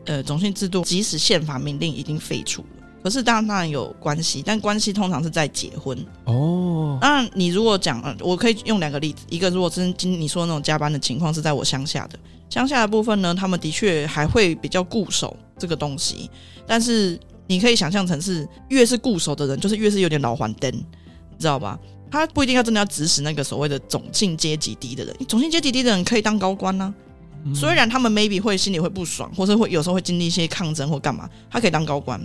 [0.04, 6.98] 呃，种姓制度即使宪法明令已经废除了，可是当然当然有关系，但关系通常是在结婚哦。
[7.00, 16.30] 当然，你如果讲，呃，我可以用两个例子，一个如果真今你说的那种加班的情况是在我乡下的，乡下的部分呢，他们的确还会比较固守这个东西，
[16.66, 21.78] 但是你可以想象成是越是固守的人，就是越是有点老黄灯，你知道吧？
[22.10, 27.08] 他不一定要真的要指使那个所谓的种姓阶级低的人，种姓阶级低的人可以当高官呢、啊。
[27.46, 32.20] 嗯、虽然他们 maybe 会心里会不爽，或者会有时候会经历一些抗争或干嘛，他可以当高官。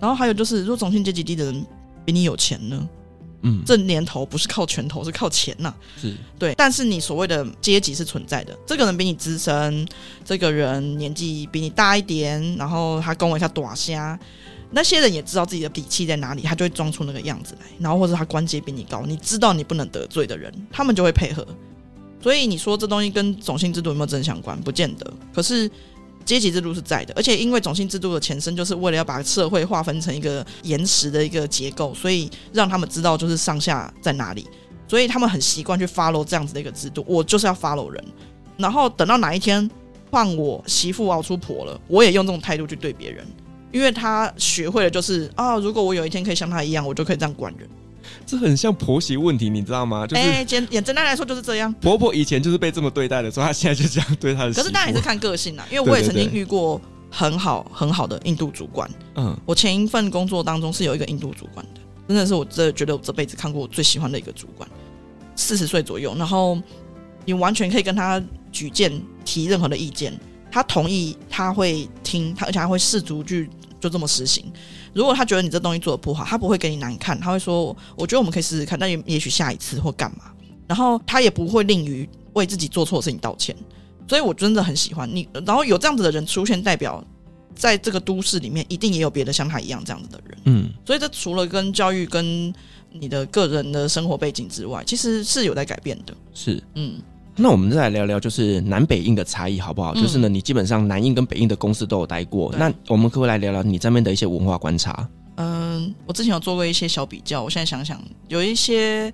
[0.00, 1.66] 然后还有就是，如果种姓阶级低的人
[2.04, 2.88] 比你有钱呢？
[3.46, 5.76] 嗯，这年头不是靠拳头，是靠钱呐、啊。
[6.00, 8.56] 是对，但是你所谓的阶级是存在的。
[8.66, 9.86] 这个人比你资深，
[10.24, 14.18] 这个人年纪比你大一点，然后他跟我一下短虾。
[14.70, 21.46] 那些人也知道自己的底气在哪里，他就会装出那个样子来，然后或者他官阶比你高，你知道你不能得罪的人，他们就会配合。
[22.22, 24.58] 所以你说这东西跟种姓制度有没有正相关？
[24.62, 25.12] 不见得。
[25.34, 25.70] 可是
[26.24, 34.46] 阶级制度是在的，而且因为种姓制度的前身就是为了要把社会划分成一个岩石的一个结构，所以让他们知道就是上下在哪里，
[34.88, 37.04] 所以他们很习惯去 follow 这样子的一个制度。
[37.06, 38.04] 我就是要 follow 人，
[38.56, 39.68] 然后等到哪一天
[40.10, 43.26] 换我媳妇熬出婆了，我也用这种态度去对别人。
[43.72, 47.68] 因为他学会了，就是啊，如果我有一天可以像他一样，我就可以这样管人。
[48.26, 50.06] 这很像婆媳问题，你知道吗？
[50.06, 51.72] 就是，哎，简简单来说就是这样。
[51.74, 54.52] 婆婆以前就是被这么对待的，所以她现在就这样对她的。
[54.52, 58.90] 可是当然也是看个性啦，因为我也曾经遇过很好很好的印度主管。
[59.16, 64.68] 嗯，我前一份工作当中是有一个印度主管的，真的是我这觉得我这辈子看过我最喜欢的一个主管。
[65.36, 66.58] 四十岁左右，然后
[67.24, 68.92] 你完全可以跟他举荐
[69.24, 70.18] 提任何的意见，
[70.50, 73.48] 他同意他会听他，而且他会试图去。
[73.80, 74.50] 就这么实行。
[74.94, 80.32] 如果他觉得你这东西做的不好，他不会给你难看，他会说：“我觉得我们可以试试看，但也也许下一次或干嘛。”
[80.66, 83.54] 然后他也不会吝于为自己做错的事情道歉。
[84.08, 85.28] 所以我真的很喜欢你。
[85.44, 87.04] 然后有这样子的人出现，代表
[87.54, 90.38] 在这个都市里面，一定也有别的像他一样这样子的人。
[90.44, 92.52] 嗯，所以这除了跟教育、跟
[92.92, 96.14] 你的个人的生活背景之外，其实是有在改变的。
[96.32, 97.00] 是，嗯。
[97.36, 99.92] 那我们再来聊聊，就是南北印的差异好不好？
[99.94, 105.08] 嗯、就是呢，你基本上南印跟北印的公司都有待过，那我们可不可以来聊聊你这边的一些文化观察？
[105.36, 109.12] 嗯，我之前有做过一些小比较，我现在想想，有一些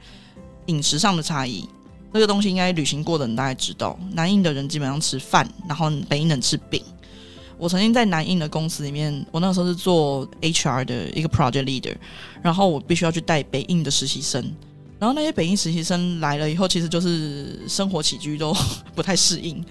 [0.66, 1.66] 饮食上的差异，
[2.12, 6.82] 那个东西应该旅行过的人大概知道，南印的人基本上吃饭，然后北印人吃饼。
[7.56, 11.94] 我曾经在南印的公司里面，我那个时候是做 HR 的一个 project leader，
[12.42, 14.44] 然后我必须要去带北印的实习生。
[15.00, 18.54] 然后那些北印实习生来了以后，其实就是生活起居都
[18.94, 19.64] 不太适应。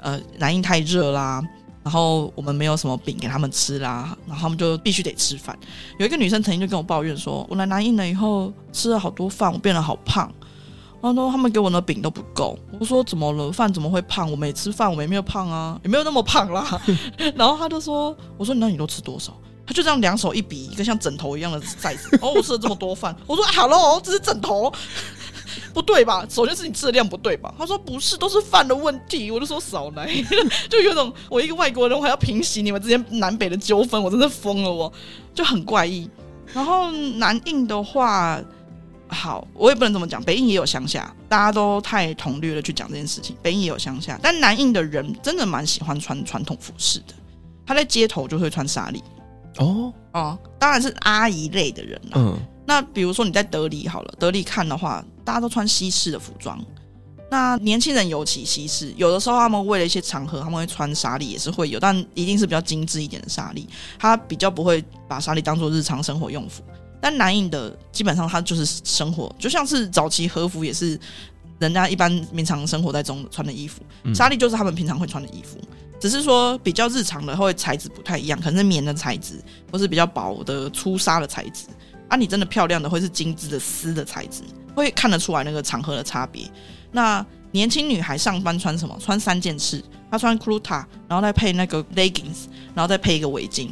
[0.00, 1.40] 呃，南印太热啦，
[1.84, 5.56] 然后我们没有什么饼给他们吃啦，然后他们就必须得吃饭。
[5.98, 10.28] 有一个女生曾经就跟我抱怨说：“我来南印了以后，吃了好多饭，我变得好胖。
[11.00, 13.52] 然后他们给我的饼都不够。”我说：“怎么了？
[13.52, 14.28] 饭怎么会胖？
[14.28, 16.80] 我没吃饭，我也没有胖啊，也没有那么胖啦。
[17.36, 19.32] ”然后他就说：“我说，那你都吃多少？”
[19.66, 21.98] 他就这样两手一比，一个像枕头一样的 size。
[22.20, 24.72] 哦，我吃了这么多饭，我说好喽，这是枕头，
[25.72, 26.26] 不对吧？
[26.28, 27.54] 首先是你质量不对吧？
[27.56, 29.30] 他说不是，都是饭的问题。
[29.30, 30.08] 我就说少来，
[30.68, 34.92] 就有种我一个外国人，我还要平息你们之间南北的纠纷，我真的疯了，我
[35.34, 36.10] 就很怪异。
[36.52, 38.42] 然后南印的话，
[39.08, 43.36] 好，我也不能这么讲，北印也有乡下，大家都太同略了去讲这件事情。
[43.40, 47.14] 北印也有乡下，但南印的人真的蛮喜欢穿传统服饰的，
[47.64, 49.02] 他在街头就会穿纱丽。
[49.58, 52.12] 哦哦，当然是阿姨类的人了。
[52.14, 56.58] 嗯，那比如说你在德里好了，德里看的话，大家都穿西式的服装。
[57.30, 63.66] 那年轻人尤其西式，有的时候他们为了一些场合，他们会穿纱丽，也是会有，但一定是比较精致一点的纱丽。
[63.98, 66.62] 他比较不会把纱丽当做日常生活用服。
[67.00, 71.00] 但南印的基本上他就是生活，就像是早期和服也是
[71.62, 73.80] 人家一般平常生活在中穿的衣服，
[74.12, 75.58] 纱丽就是他们平常会穿的衣服。
[76.00, 81.66] 只是说比较日常的，会材质不太一样，可能是棉的材质，或是比较薄的粗纱的材质。
[82.08, 84.42] 啊，你真的漂亮的，会是精致的丝的材质，
[84.74, 86.50] 会看得出来那个场合的差别。
[86.90, 88.98] 那年轻女孩上班穿什么？
[89.00, 93.68] 穿三件式，她穿 kurta，然后再配那个 leggings，然后再配一个围巾。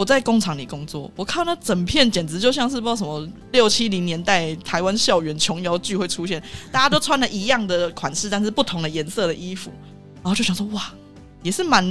[0.00, 9.70] 我在工厂里工作，我看那整片简直就像是不知道什么六七零年代台湾校园琼瑶剧会出现，大家都穿了一样的款式，但是不同的颜色的衣服，
[10.22, 10.90] 然后就想说哇。
[11.42, 11.84] 也是蛮，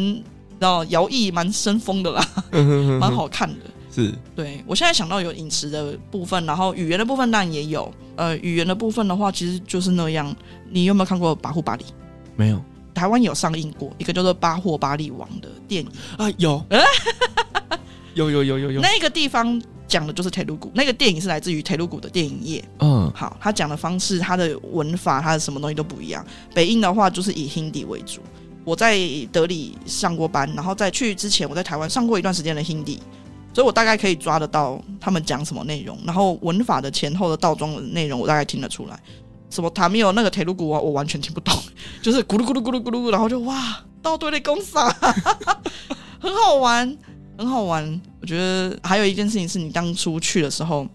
[0.58, 2.28] 然后摇曳蛮生风的啦，
[3.00, 3.66] 蛮好看的。
[3.92, 7.94] 是，对我现在想到有饮食的部分，然后语言的部分当然也有。
[8.16, 10.36] 呃，语言的部分的话，其实就是那样。
[10.72, 11.84] 你有没有看过《巴霍巴里》？
[12.36, 12.60] 没有。
[12.92, 16.66] 台湾有上映过一个叫做《巴霍巴利王》的电影啊，有。
[18.20, 18.82] 有有有有有。
[18.82, 22.64] 那个地方讲的就是 Telugu，那个电影是来自于 Telugu 的电影业。
[22.80, 26.26] 嗯，好，他讲的方式、他的文法、他的什么东西都不一样。
[26.54, 28.22] 北印的话就是以 Hindi 为主。
[28.66, 29.00] 我在
[29.32, 33.00] 德里上过班，然后在去之前，我在台湾上过一段时间的 Hindi，
[33.54, 39.00] 所以我大概可以抓得到他们讲什么内容，然后文法的前后的倒装的内容，我大概听得出来。
[39.50, 41.56] 什么塔米尔那个铁路鼓啊，我完全听不懂，
[42.04, 44.96] 就是咕噜咕噜咕噜咕噜，然后就哇，倒对的公司啊，
[46.20, 46.96] 很好玩，
[47.40, 48.00] 很好玩。
[48.30, 50.88] 觉得还有一件事情是你当初去的时候，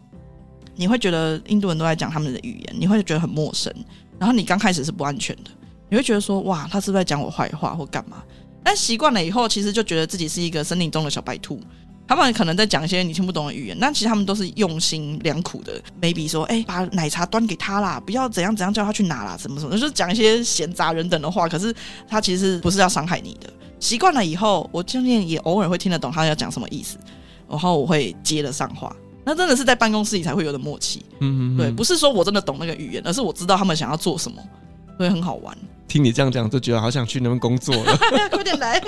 [0.77, 3.73] 你会觉得印度人都在讲他们的语言，你会觉得很陌生，
[4.19, 5.51] 然后你刚开始是不安全的，
[5.91, 8.23] 你会觉得说哇，他是不是在讲我坏话或干嘛？
[8.63, 11.61] 但习惯了以后，其实就觉得自己是一个森林中的小白兔。
[12.07, 15.81] 他们可能在讲一些你听不懂的语言，但其实他们都是用心良苦的。
[16.03, 21.49] maybe 说，哎、把奶茶端给他啦，不要怎样怎样叫他去拿啦，什么什么，就是讲一些闲杂人等的话。
[21.49, 21.75] 可是
[22.07, 23.51] 他其实不是要伤害你的。
[23.81, 26.99] 习惯了以后，我今天也偶尔会听得懂他要讲什么意思，
[27.55, 28.95] 然后我会接得上话。
[29.25, 31.01] 那真的是在办公室里才会有的默契。
[31.21, 34.43] 嗯嗯，对，不是说我真的懂那个语言，而是我知道他们想要做什么，
[34.99, 35.57] 所以很好玩。
[35.87, 37.97] 听你这样讲，就觉得好想去那边工作了。
[38.31, 38.83] 快点来。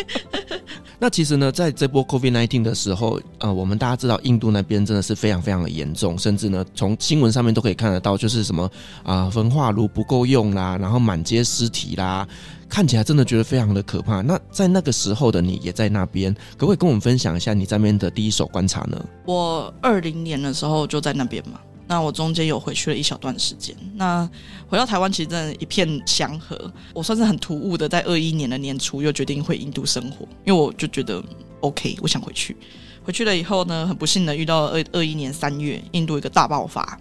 [0.98, 8.64] 那其实呢，在这波 COVID-19 的时候，呃，我们大家知道，印度那边真的是非常非常的严重，甚至呢，从新闻上面都可以看得到，就是什么
[9.02, 12.26] 啊、呃，焚化炉不够用啦，然后满街尸体啦，
[12.68, 14.22] 看起来真的觉得非常的可怕。
[14.22, 18.98] 那在那个时候的你也在那边，可不可以跟我们分享一下你在那边的第一手观察呢？
[19.26, 21.60] 我二零年的时候就在那边嘛。
[21.86, 23.76] 那我中间有回去了一小段时间。
[23.94, 24.28] 那
[24.68, 26.70] 回到台湾，其实真的一片祥和。
[26.92, 31.22] 我算是很突兀的，在二一年的年初又决定回印度生活，因为我就觉得
[31.60, 32.56] OK，我想回去。
[33.04, 36.98] 回去了以后呢，很不幸 的遇到二二一年三月印度一个大爆发，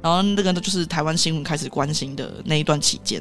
[0.00, 3.20] 然后那个就是台湾新闻开始关心的那一段期间。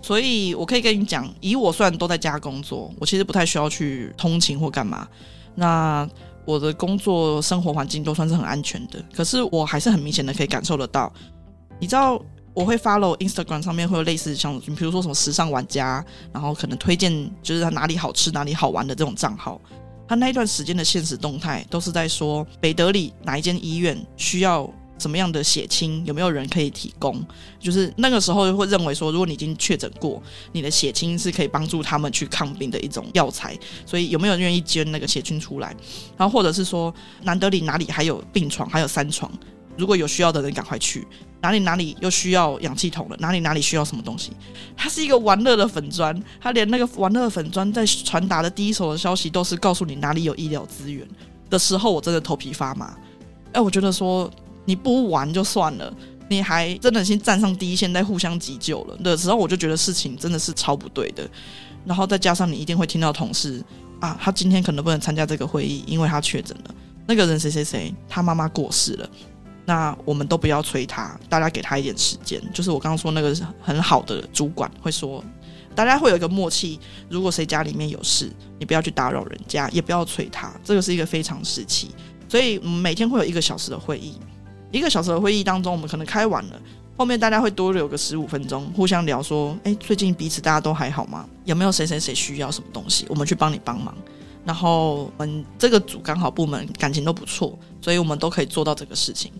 [0.00, 5.06] 所以我可以跟你讲，以我虽然都在家工作，我其实不太需要去通勤或干嘛。
[5.54, 6.08] 那
[6.44, 11.12] 我的工作生活环境都算是很安全的，可是我还是很明显的可以感受得到。
[11.78, 12.20] 你知道
[12.54, 19.60] 我会 follow Instagram 上面会有类似像，比如说什么时尚玩家，然后可能推荐就是他哪里好吃哪里好玩的这种账号，
[20.06, 24.70] 他那一段时间的现实动态都是在说北德里哪一间医院需要。
[25.02, 27.20] 什么样的血清有没有人可以提供？
[27.58, 33.58] 就是那个时候会认为说，如果你已经确诊过，你的血清是可以帮助他们去抗病的一种药材。
[33.84, 35.74] 所以有没有愿意捐那个血清出来？
[36.16, 39.30] 然后或者是说，南德里哪里还有病床，还有三床，
[39.76, 41.04] 如果有需要的人赶快去。
[41.40, 43.16] 哪里哪里又需要氧气筒了？
[43.18, 44.30] 哪里哪里需要什么东西？
[44.76, 51.04] 它是一个玩乐的粉砖，它连那个玩乐粉砖在传达的第一手的消息都是告诉你哪里有医疗资源
[51.50, 52.96] 的时候，我真的头皮发麻。
[53.52, 54.30] 哎，我觉得说。
[54.64, 55.92] 你不玩就算了，
[56.28, 61.28] 你还真的先站上第一线，在互相急救了的时候，我就觉得事情真的是超不对的。
[61.84, 63.62] 然后再加上你一定会听到同事
[64.00, 66.74] 啊，他今天可能不能参加这个会议，因为他确诊了。
[67.06, 69.10] 那个人谁谁谁，他妈妈过世了。
[69.64, 72.40] 那我们都不要催他，大家给他一点时间。
[72.52, 75.22] 就是我刚刚说那个很好的主管会说，
[75.74, 76.78] 大家会有一个默契。
[77.08, 80.52] 如果谁家里面有事，你不要去打扰人家，也不要催他。
[80.64, 81.90] 这个是一个非常时期，
[82.28, 84.18] 所以每天会有一个小时的会议。
[84.72, 86.60] 一个小时的会议当中，我们可能开完了，
[86.96, 91.28] 后面大家会多留个十五分钟，互相聊说：“哎，最近彼此大家都还好吗？
[91.44, 93.06] 有没有谁谁谁需要什么东西？
[93.08, 93.94] 我们去帮你帮忙。”
[94.44, 99.30] 然后我们这个组刚好部门感情都不错，所以我们都可以做到这个事情。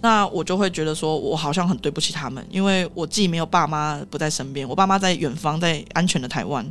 [0.00, 6.66] 那我就会觉得说，我好像很对不起他们，因为我既没有爸妈不在身边，我爸妈在远方，在安全的台湾。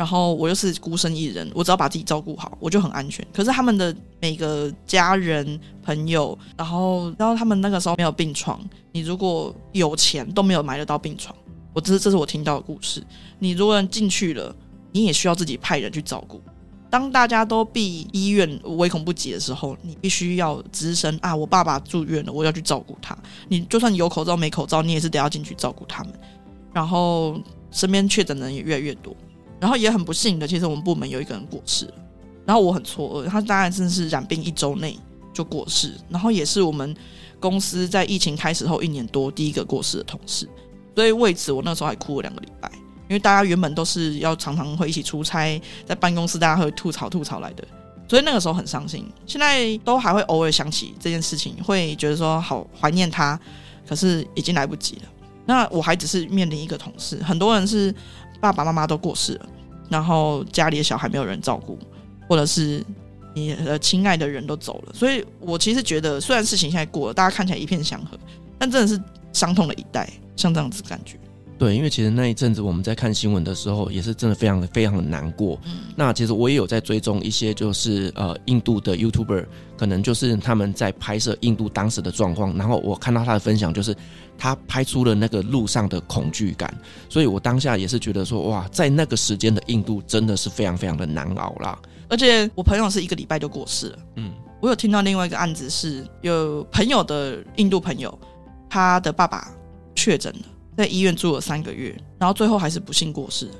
[0.00, 3.22] 然后我又是孤身一人，我只要把自己照顾好，我就很安全。
[3.34, 8.58] 可是他们的每个家人朋友，然后然后他们那个时候没有病床，
[8.92, 11.36] 你如果有钱都没有买得到病床。
[11.74, 13.04] 我这是这是我听到的故事。
[13.38, 14.56] 你如果进去了，
[14.90, 16.40] 你也需要自己派人去照顾。
[16.88, 21.36] 当大家都避医院唯恐不及的时候，你必须要只身啊！
[21.36, 23.14] 我爸爸住院了，我要去照顾他。
[23.48, 26.14] 你就算有口罩没口罩，你也是得要进去照顾他们。
[26.72, 27.38] 然后
[27.70, 29.14] 身边确诊的人也越来越多。
[29.60, 31.94] 然后也很不幸的，其实我们部门有一个人过世了，
[32.46, 34.98] 然后我很错愕，他当然真的是染病一周内
[35.34, 36.96] 就过世，然后也是我们
[37.38, 40.48] 公司在疫情开始后一年多第一个过世的同事，
[40.94, 42.70] 所以为此我那时候还哭了两个礼拜，
[43.08, 47.62] 因为大家原本都是要常常会一起出差，在办公室大家会吐槽吐槽来的，
[48.08, 53.38] 所以那个时候很伤心，现在都还会偶尔想起这件事情，会觉得说好怀念他，
[53.86, 55.02] 可是已经来不及了。
[55.44, 57.94] 那我还只是面临一个同事，很多人是。
[58.40, 59.46] 爸爸妈妈都过世了，
[59.88, 61.78] 然后家里的小孩没有人照顾，
[62.28, 62.84] 或者是
[63.34, 68.18] 你的亲爱的人都走了，所以我其实觉得，虽然事情现在过了，大家看起来一片祥和，
[68.58, 69.00] 但真的是
[69.32, 71.16] 伤痛了一代，像这样子感觉。
[71.58, 75.60] 对，因为其实那一阵子我们在看新闻的时候，也是真的非常的非常的难过。
[75.66, 79.44] 嗯，那其实我也有在追踪一些，就是呃印度的 YouTuber，
[79.76, 83.94] 可能就是他们在拍摄印度当时的状况，然后我看到他的分享，就是
[84.40, 86.74] 他拍出了那个路上的恐惧感，
[87.10, 91.78] 所以我当下也是觉得说，哇，在那个时间的印度真的是非常非常的难熬啦。
[92.08, 93.98] 而且我朋友是一个礼拜就过世了。
[94.16, 94.32] 嗯，
[94.62, 98.18] 我有听到另外一个案子是，有朋友的印度朋友，
[98.70, 99.52] 他的爸爸
[99.94, 100.40] 确诊了。
[100.76, 103.50] 在医院住了三个月，然后最后还是不幸过世。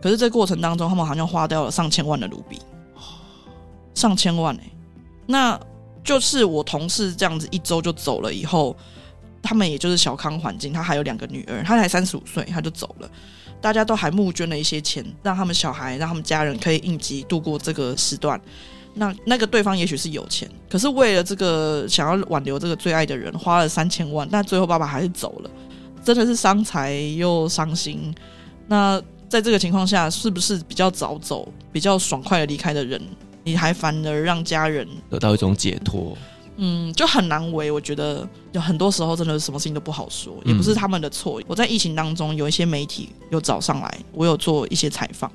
[0.00, 2.58] 可是这过程当中，他们好像花掉了上千万的卢比，
[3.94, 4.72] 上千万哎、欸！
[5.26, 5.60] 那
[6.02, 8.74] 就是我同事这样子一周就走了以后，
[9.42, 13.10] 他们也就是小康环境，他还有两个女儿，他才三十五岁他就走了。
[13.60, 18.40] 大家都还募捐了一些钱，让他们小孩、让他们家人可以应急度过这个时段。
[18.94, 25.50] 那那个对方也许是有钱，可是为了这个想要挽留这个最爱的人，花了三千万，但最后爸爸还是走了。
[26.02, 28.12] 真的是伤财又伤心。
[28.66, 33.00] 那在这个情况下，是不是比较早走、比较爽快的离开的人，
[33.44, 36.16] 你还反而让家人得到一种解脱？
[36.62, 37.70] 嗯，就很难为。
[37.70, 41.40] 我觉得有很多时候，真的什么事情都不好说，也不是他们的错。
[41.46, 45.30] 我在疫情当中，有一些媒体有找上来，我有做一些采访。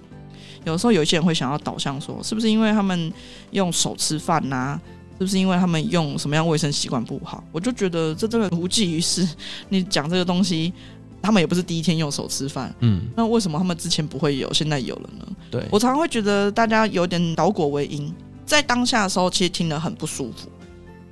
[0.65, 3.11] 有时候有一些人会想要导向说，是不是因为他们
[3.51, 4.81] 用手吃饭呐、啊？
[5.17, 7.43] 是不是因为他们用什么样卫生习惯不好？
[7.51, 9.27] 我就觉得这真的无济于事。
[9.69, 10.73] 你讲这个东西，
[11.21, 15.25] 他们也不是第一天用手吃饭，嗯，那为什么他们之前不会有，现在有了呢？
[15.49, 18.13] 对，我常常会觉得大家有点倒果为因，
[18.45, 20.49] 在当下的时候，其实听得很不舒服。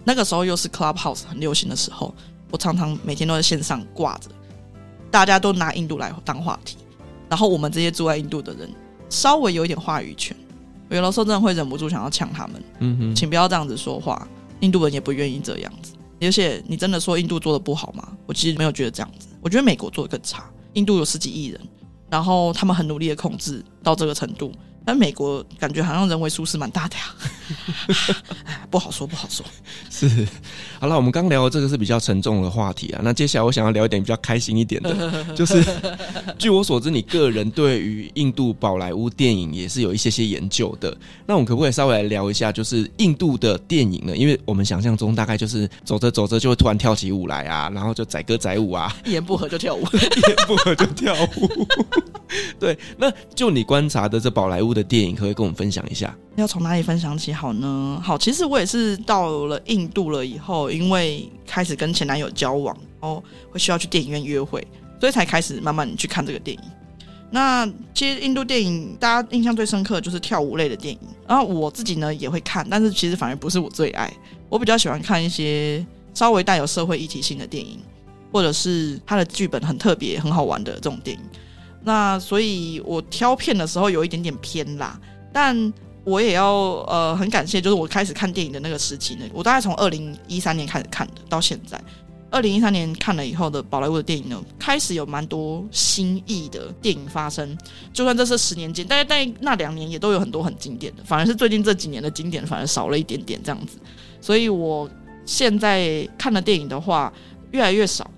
[0.04, 2.14] 那个时候又是 Clubhouse 很流行的时候，
[2.51, 4.30] 我常常每天都在线上挂着，
[5.10, 6.78] 大家都拿印度来当话题，
[7.30, 8.70] 然后我们这些住在印度的人
[9.10, 10.36] 稍微有一点话语权。
[10.89, 14.28] 有的时候真的会忍不住想要呛他们，嗯哼，请不要这样子说话。
[14.60, 18.16] 印度人也不愿意这样子，而且你真的说印度做的不好吗？
[18.26, 20.43] 我其实没有觉得这样子，我觉得美国做的更差。
[20.74, 21.60] 印度有十几亿人，
[22.10, 24.51] 然后他们很努力的控制到这个程度。
[24.86, 28.15] 但美国感觉好像人为疏失蛮大的呀，
[28.69, 29.45] 不好说，不好说。
[29.89, 30.27] 是，
[30.79, 33.01] 好了，我们刚聊的这个是比较沉重的话题啊。
[33.03, 35.63] 那接下来我想要聊一点比较开心一点的， 就是
[36.38, 40.95] 据我所知，你个人对于印度宝莱坞电影也是有一些些研究的。
[41.25, 44.15] 那我们可不可以稍微来聊一下，就是印度的电影呢？
[44.15, 51.67] 因为我们想象中大概就是走着走着就会突然跳起舞来啊，然后就载歌载舞啊， 一言不合就跳舞，一言不合就跳舞。
[52.59, 56.15] 对，那就你观察的这宝莱坞的电影，可以跟我们分享一下？
[56.36, 58.01] 要从哪里分享起好呢？
[58.03, 63.21] 好，其实我也是到了印度了以后，因为开始跟前男友交往，哦，
[63.51, 64.65] 会需要去电影院约会，
[64.99, 66.63] 所以才开始慢慢去看这个电影。
[67.29, 74.11] 那其实印度电影大家印象最深刻的就是跳舞类的电影，然后我自己呢也会看，但是其实反而不是我最爱，
[74.49, 77.79] 我比较喜欢看一些稍微带有社会议题性的电影，
[78.31, 81.23] 或者是它的剧本很特别、很好玩的这种电影。
[81.84, 84.99] 那所以，我挑片的时候有一点点偏啦，
[85.34, 85.73] 但
[86.05, 86.53] 我也要
[86.88, 91.81] 呃很感谢，就是我开始看电影的那个时期呢，我大概从二零一三年开始看的，到现在，
[92.29, 97.57] 二零一三年看了以后的宝莱坞的电影呢，开始有蛮多新意的电影发生。
[97.91, 103.77] 就算这是十年间，大概在那两年也都有很多很经典的，反而是最近这几年的经典反而少了一点点这样子。
[104.21, 104.89] 所以我
[105.25, 107.11] 现在看的电影的话，
[107.51, 108.09] 越来越少。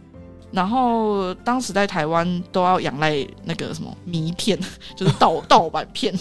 [0.55, 4.57] 然后当时在台湾都要仰赖那个什么迷片，
[4.95, 6.17] 就是盗盗版片。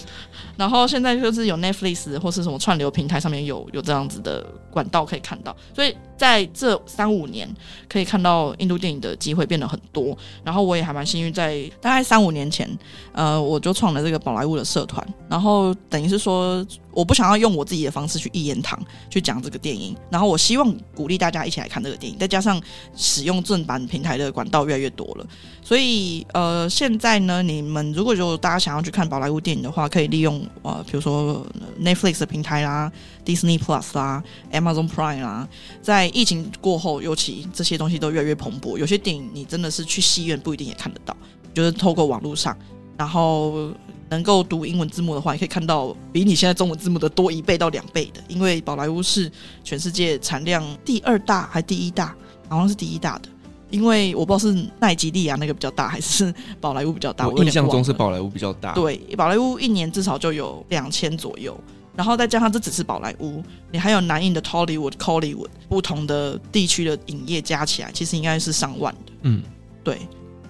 [0.57, 7.47] 然后现在就是有 Netflix 或是什么串流平台上面有有这样子的管道可以看到，所以在这三五年
[7.89, 10.17] 可以看到印度电影的机会变得很多。
[10.43, 12.69] 然后我也还蛮幸运，在大概三五年前，
[13.13, 16.65] 呃，我就创了这个宝莱坞的社团，然后等于是说。
[16.95, 22.57] 我不想要用我自己的方式去一言堂去讲这个电影，然后我希望鼓励大家一起来看这个电影，再加上
[22.95, 25.27] 使用正版平台的管道越来越多了，
[25.61, 31.45] 所以呃，现在呢，你们如果就大家想要去看宝莱坞电影的话，可以利用呃，比如说
[31.81, 32.91] Netflix 的平台啦、
[33.25, 35.47] Disney Plus 啦、Amazon Prime 啦，
[35.81, 41.15] 在疫情过后，尤其这些东西都越来越蓬勃，有些电影你真的是去戏院不一定也看得到，
[41.53, 42.57] 就是透过网络上，
[42.97, 43.71] 然后。
[44.07, 48.21] 能够读英文字幕的话，你可以看到比你现在中文字幕的多一倍到两倍的。
[48.27, 49.29] 因为宝莱坞是
[49.63, 52.15] 全世界产量第二大还第一大，
[52.47, 53.29] 好像是第一大的。
[53.69, 57.27] 因为我不知道是奈吉利亚那个比较大，还是宝莱坞比较大。
[57.27, 58.73] 我印象中是宝莱坞比较大。
[58.73, 61.57] 对，宝莱坞一年至少就有两千左右，
[61.95, 69.11] 然后再加上这只是宝莱坞，你还有南印的 Tollywood、Collywood 不同的地区的影业加起来，其实应该是上万的。
[69.23, 69.41] 嗯，
[69.83, 69.99] 对。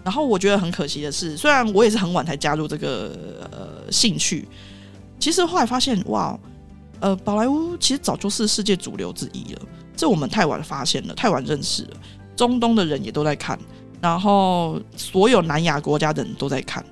[0.03, 4.47] 然后我觉得很可惜的是，虽然我也是很晚才加入这个呃兴趣，
[5.17, 6.37] 其实后来发现哇，
[6.99, 9.61] 呃，宝莱坞其实早就是世界主流之一了。
[9.95, 11.97] 这我们太晚发现了，太晚认识了。
[12.35, 13.57] 中东的人也都在看，
[14.01, 16.85] 然后所有南亚国家的人都在看，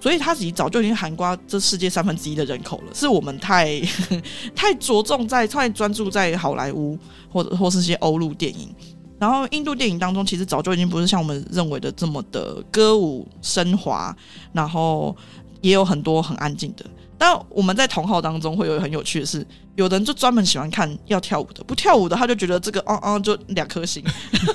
[0.00, 2.94] 所以他已经早就已经涵盖这世界三分之一的人口了。
[2.94, 3.80] 是我们太
[4.54, 6.98] 太着重在太专注在好莱坞
[7.30, 8.68] 或者或是些欧陆电影，
[9.18, 14.16] 然后印度电影当中其实早就已经不是像我们认为的这么的歌舞升华，
[14.52, 15.14] 然后
[15.60, 16.84] 也有很多很安静的。
[17.18, 24.04] 但我们在同号当中会有很有趣的是，有的人就专门喜欢看要跳舞的，不跳舞的他就觉得这个啊啊就两颗星。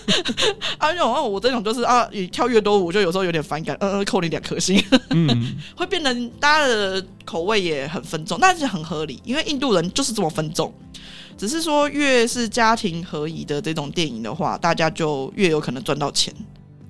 [0.77, 4.83] 啊，那种我这种就是啊，你跳越多舞就有时候有点反感，嗯嗯，扣你两颗星。
[5.09, 10.73] 嗯， 会变成大家的口味也很分众，但是很合理，因为印度人就是这么分众。
[11.37, 16.31] 只是说越是家庭合宜的这种电影的话，大家就越有可能赚到钱。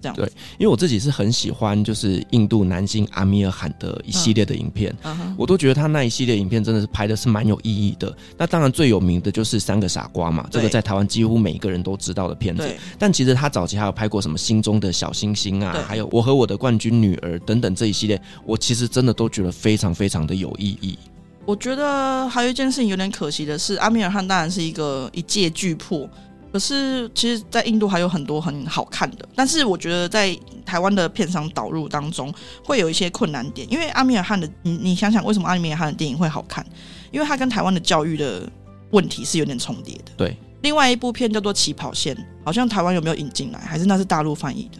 [0.02, 0.26] 这样对，
[0.58, 8.16] 因为我自己是很喜欢，就是印度男星阿米尔汗的一系列的影片，嗯、我都觉得他那一系列影片真的是拍的是蛮有意义的。
[8.38, 12.68] 那当然最有名的就是《三个傻瓜》嘛，这个在台湾几乎每一个人都知道的片子。
[12.98, 20.98] 但其实他早期还有拍过什么《心中的小星星》啊，还有《我和我的冠军女儿》等等这一系列，我其实真的都觉得非常非常的有意义。
[21.46, 26.08] 我觉得还有一件事情有点可惜的是，阿米尔汗当然是一个一介巨擘。
[26.52, 29.28] 可是，其实，在印度还有很多很好看的。
[29.34, 32.34] 但是，我觉得在台湾的片商导入当中，
[32.64, 33.66] 会有一些困难点。
[33.72, 36.66] 因为阿米尔汗的，你你想想，为什么阿米尔汗的电影会好看？
[37.10, 38.50] 因为它跟台湾的教育的
[38.90, 40.12] 问题是有点重叠的。
[40.18, 40.36] 对。
[40.62, 43.60] 另外一部片叫做《起跑线》，好像台湾有没有引进来？
[43.60, 44.78] 还是那是大陆翻译的？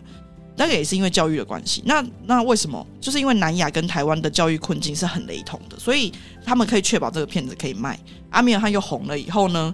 [0.58, 1.82] 那个也是因为教育的关系。
[1.86, 2.86] 那那为什么？
[3.00, 6.12] 就是因为南亚跟台湾的教育困境是很雷同的，所以
[6.46, 7.98] 他们可以确保这个片子可以卖。
[8.30, 9.74] 阿米尔汗又红了以后呢？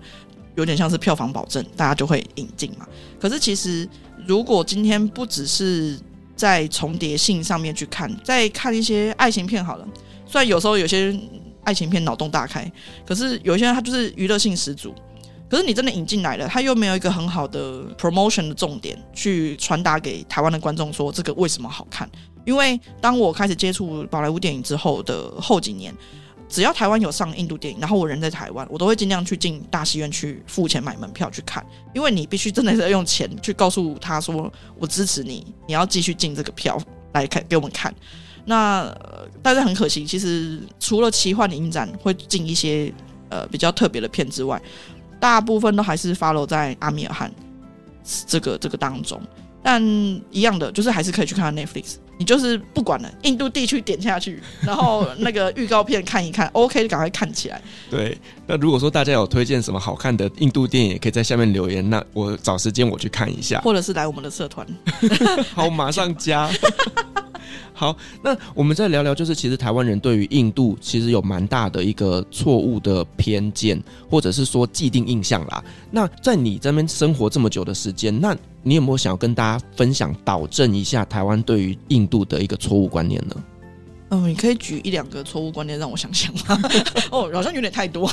[0.57, 2.87] 有点像是票房保证，大家就会引进嘛。
[3.19, 3.87] 可是其实，
[4.27, 5.97] 如果今天不只是
[6.35, 9.87] 在重叠性上面去看，再看一些爱情片好了。
[10.25, 11.15] 虽然有时候有些
[11.63, 12.69] 爱情片脑洞大开，
[13.05, 14.93] 可是有些人他就是娱乐性十足。
[15.47, 22.09] 可是你真的引进来了，他又没有一个很好的 promotion 的重点去传达给台湾的观众说这个为什么好看？
[22.45, 25.93] 因为当我开始接触宝莱坞电影之后的后几年。
[26.49, 36.81] 只要台湾有上印度电影，然后我人在台湾，我都会尽量去进大戏院去付钱买门票去看，因为你必须真的是要用钱去告诉他说我支持你，你要继续进这个票
[37.13, 37.93] 来看给我们看。
[38.45, 38.95] 那、
[39.43, 42.93] 但是很可惜，其实除了奇幻影展会进一些
[43.29, 44.61] 呃比较特别的片之外，
[45.19, 47.29] 大部分都还是 follow 在阿米尔汗
[48.25, 49.21] 这个这个当中。
[49.61, 49.83] 但
[50.31, 51.95] 一样的，就是还是可以去看 Netflix。
[52.17, 57.61] 你就是不管了，印度地区点下去，然后那个预告片看一看，OK 就赶快看起来。
[57.89, 64.67] 对，那如果说大家有推荐什么好看的印度电影，也可以在下面留言，那我找时间我去看一下，或者是来我们的社团。
[65.53, 66.49] 好，马上加。
[67.73, 75.63] 好，那我们再聊聊，就是其实台湾人对于印度其实有蛮大的一个错误的偏见，或者是说既定印象啦。
[75.91, 83.35] 那在你这边生活这么久的时间，那你有没有想要跟大家分享、导正一下台湾对于印度的一个错误观念呢？
[84.09, 86.57] 嗯，你可以举一两个错误观念让我想想吗？
[87.11, 88.09] 哦，好像有点太多。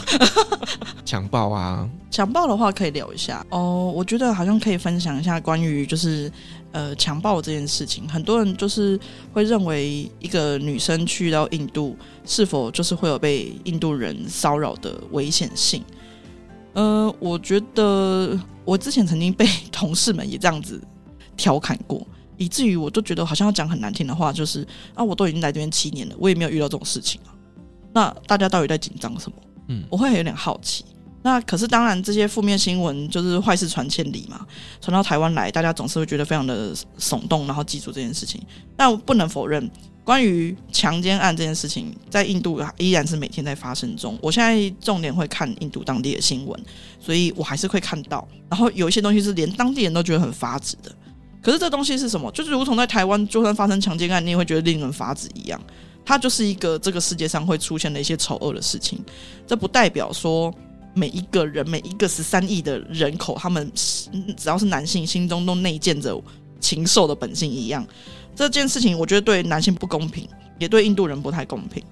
[1.07, 3.93] 强暴啊，强暴的话可以聊一下哦。
[3.95, 6.29] 我觉得好像可以分享一下关于就是
[6.73, 8.09] 呃强暴这件事情。
[8.09, 8.99] 很多人就是
[9.33, 15.85] 会认为一个女生去到印度，是否就是会有被印度人骚扰的危险性？
[16.73, 20.83] 呃，我觉得我之前曾经被同事们也这样子
[21.37, 22.05] 调侃过。
[22.45, 27.33] 以至于我都觉得好像要讲很难听的话，就是啊，我都已经来这边七年了，我也没有遇到这种事情啊。
[27.95, 29.37] 那大家到底在紧张什么？
[29.69, 30.85] 嗯，我会有点好奇。
[31.23, 34.47] 那可是当然，这些负面新闻就是坏事传千里嘛，
[34.79, 38.43] 传到台湾来，大家总是会觉得非常的耸动，然后记住这件事情。
[38.77, 39.71] 但我不能否认，
[40.05, 44.19] 关于强奸案这件事情，在印度依然是每天在发生中。
[44.21, 46.63] 我现在重点会看印度当地的新闻，
[47.01, 48.29] 所以我还是会看到。
[48.51, 50.95] 然后有一些东西是连当地人都觉得很发指的。
[51.45, 52.33] 可是这东西是什么？
[52.33, 55.61] 就是如同在台湾，就算发生强奸案，你也会觉得令人发指一样。
[56.03, 58.99] 它就是一个这个世界上会出现的一些丑恶的事情。
[59.47, 60.53] 这不代表说
[60.95, 66.19] 每一个人，每一个十三亿的人口，他们只要是男性，心中都内建着
[66.61, 67.87] 禽兽的本性一样。
[68.35, 70.27] 这件事情，我觉得对男性不公平，
[70.59, 71.85] 也对印度人不太公平。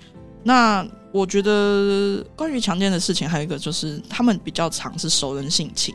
[0.42, 5.94] 那我觉得关于强奸的事情，还有一个就是他们比较常是熟人性情。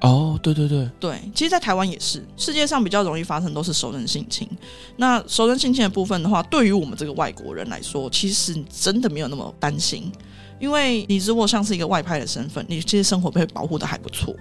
[0.00, 4.48] 哦，对对对对，其实，在台湾也是，世界上比较容易发生都是熟人性侵。
[4.96, 10.10] 那熟人性侵的部分的话，对于我们这个外国人来说，其实真的没有那么担心，
[10.58, 14.34] 因为你如果像是一个外派的身份，你其实生活被保护的还不错，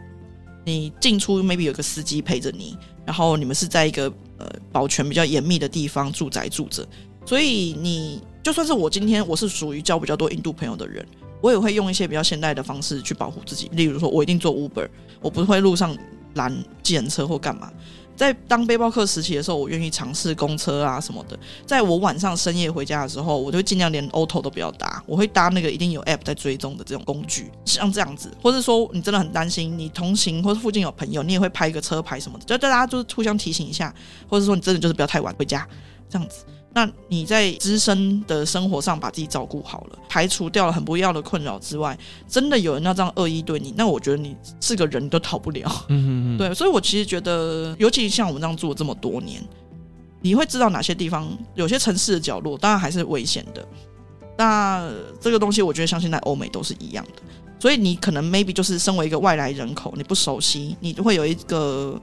[0.64, 4.06] 你进出 maybe 有个司机陪着你，然后你们是在一个
[4.38, 6.88] 呃保全比较严密的地方住宅住着，
[7.26, 11.06] 所以你就算是我今天我是属于交比较多印度朋友的人。
[11.42, 14.88] 我也会用一些比较现代的方式去保护自己，例如说，我一定做 Uber，
[15.22, 15.98] 我不会路上
[16.36, 16.52] 拦
[16.84, 17.72] 计程车或干嘛。
[18.16, 21.40] 在当背包客时期的时候，我愿意尝试公车啊什么的。
[21.66, 28.30] 在我晚上深夜回家的时候，我就尽量连 auto 都不要搭，我会搭那个一定有 app 在追踪的这种工具，像这样子。
[28.42, 33.96] 或者说你真的很担心，你同行或者附近有朋友，你也会拍一个车牌什么的，就大家就是互相提醒一下。
[34.28, 35.66] 或者说你真的就是不要太晚回家，
[36.10, 36.44] 这样子。
[36.72, 41.98] 那你在自身的生活上把自己照顾好了，排除掉了很不必要的困扰之外，
[42.28, 45.68] 真的有人要这样恶意对你，那我觉得你是个人都逃不了。
[45.88, 46.38] 嗯嗯嗯。
[46.40, 49.42] 对，所以我其实觉得，尤其像我们这样做这么多年，
[50.22, 53.68] 你会知道哪些地方，有些城市的角落当然还是危险的。
[54.38, 54.90] 那
[55.20, 57.22] 这个东西，我觉得像现在欧美都是一样的。
[57.60, 62.00] 所以你可能 maybe 就是身为一个外来人口，你不熟悉，你会有一个。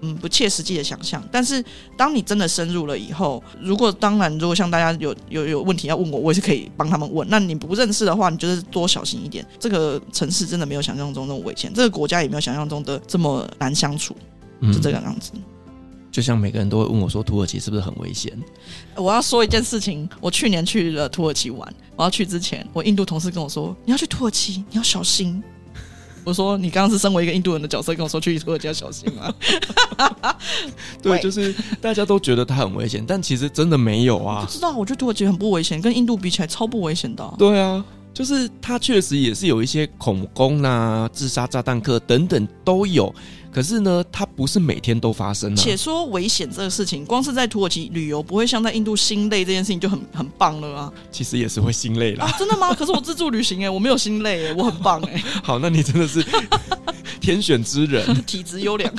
[0.00, 1.22] 嗯，不切实际的想象。
[1.30, 1.64] 但是
[1.96, 7.26] 当你真的深入了以后，如果当然，如果像大家有有有问题要问我，我也是可以帮他们问。
[7.30, 9.46] 那你不认识的话，你就是多小心一点。
[9.58, 14.14] 这个城市真的没有想象中那么危险，这个国家也没有想象中的这么难相处，
[14.72, 15.30] 是这个样子。
[15.34, 15.42] 嗯，
[16.12, 18.32] 就像每个人都会问我说，土耳其是不是很危险？
[18.96, 25.42] 我要说一件事情，我去年去了土耳其玩，我要去之前，我印度同事跟我说，你要去土耳其，你要小心。
[26.24, 29.32] 我说：“你刚刚是身为一个印度人的角色跟我说去土耳其要小心吗？”
[31.02, 34.44] 对，就是大家都觉得它很危险，但其实真的没有啊。
[34.44, 37.34] 不知道，我觉得土耳其很不危险，跟印度比起来超不危险的啊。
[37.38, 43.14] 对啊，就是它确实也是有一些恐攻啊、自杀炸弹客等等都有。
[43.54, 45.54] 可是呢，它不是每天都发生啊。
[45.56, 50.92] 且说危险这个事情，光是在土耳其旅游，不会像在印度心累这件事情就很很棒了啊。
[51.12, 52.24] 其实也是会心累啦。
[52.24, 52.74] 啊，真的吗？
[52.74, 55.22] 可是我自助旅行哎，我没有心累哎，我很棒哎。
[55.44, 56.24] 好，那你真的是
[57.20, 58.92] 天选之人， 体质优良。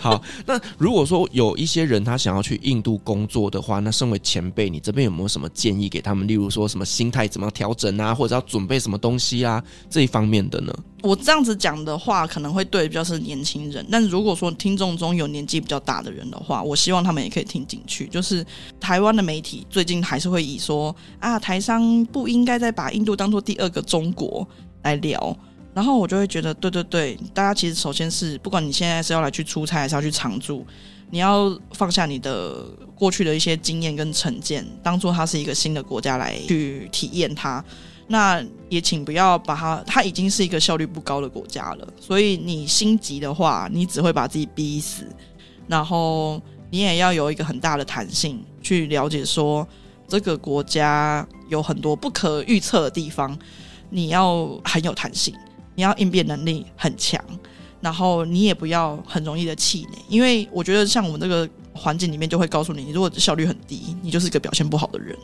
[0.00, 6.26] 好，那如果说有一些人他想要去印度工作的话，那身为前辈，你这边有没有什么建议给他们？
[6.26, 10.72] 例如说什么心态怎么调整啊，或者要准备什么东西啊，这一方面的呢？
[11.02, 13.86] 我这样子讲的话，可能会对比较是年轻人。
[13.90, 18.06] 但如果说听众中有年纪比较大的人的话，我希望他们也可以听进去。
[18.08, 18.44] 就是
[18.80, 24.46] 台湾的媒体最近还是会以说啊，台商不应该再把印度当做第二个中国
[24.82, 25.36] 来聊。
[25.72, 30.66] 然后我就会觉得，对对对，大家其实首先是，不管你现在是要来去出差，还是要去常住，
[31.10, 32.64] 你要放下你的
[32.96, 37.64] 过去的一些经验跟成见，当做它是一个新的国家来去体验它。
[38.08, 41.86] 那也请不要把它，它已经是一个效率不高的国家了。
[42.00, 45.06] 所以你心急的话，你只会把自己逼死。
[45.66, 46.40] 然后
[46.70, 49.68] 你也要有一个很大的弹性，去了解说
[50.08, 53.38] 这个国家有很多不可预测的地方，
[53.90, 55.34] 你要很有弹性，
[55.74, 57.22] 你要应变能力很强。
[57.80, 65.16] 然后你也不要很容易的气馁，因为我觉得像我们这个环境里面就会告诉你，你如果效率很低，你就是一个表现不好的人。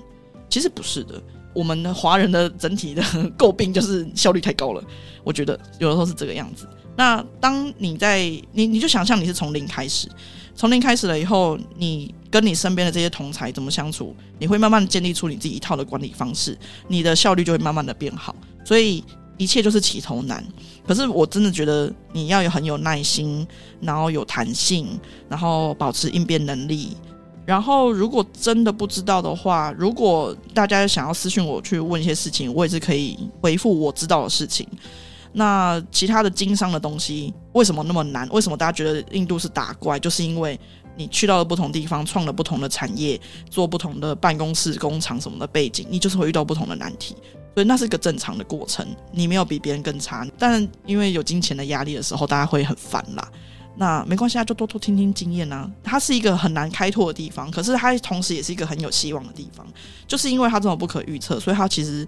[0.49, 1.21] 其实不是的。
[1.55, 3.03] 我们的华人的整体的
[3.39, 4.83] 诟病就是效率太高了，
[5.23, 6.69] 我觉得有的时候是这个样子。
[6.97, 8.21] 那当你在
[8.53, 10.09] 你你就想象你是从零开始，
[10.55, 16.57] 从零开始了以后，你跟你身边的这些同才怎么相处，你会慢慢建立出你自己一套的管理方式，
[16.89, 18.35] 你的效率就会慢慢的变好。
[18.65, 19.03] 所以
[19.37, 20.45] 一切就是起头难，
[20.87, 23.45] 可是我真的觉得你要有很有耐心，
[23.81, 24.99] 然后有弹性，
[25.29, 26.97] 然后保持应变能力。
[27.47, 34.67] 然后，如果真的不知道的话，如果大家想要私讯我去问一些事情，我也是可以回复我知道的事情。
[35.33, 38.29] 那其他的经商的东西为什么那么难？
[38.31, 39.99] 为什么大家觉得印度是打怪？
[39.99, 40.59] 就是因为
[40.97, 43.21] 你去到了不同地方，创了不同的产业，
[43.51, 47.15] 做不同的办公室、工厂什么的背景，你就是会遇到不同的难题。
[47.53, 50.27] 所以那是个正常的过程，你没有比别人更差。
[50.39, 53.29] 但因为有金钱的压力的时候，大家会很烦啦。
[53.77, 55.71] 那没关系啊，就多多听听经验啊。
[55.83, 59.67] 它是一个很难开拓的地方，可是它同时也是一个很有希望的地方。
[60.07, 62.07] 就是因为它这种不可预测，所以它其实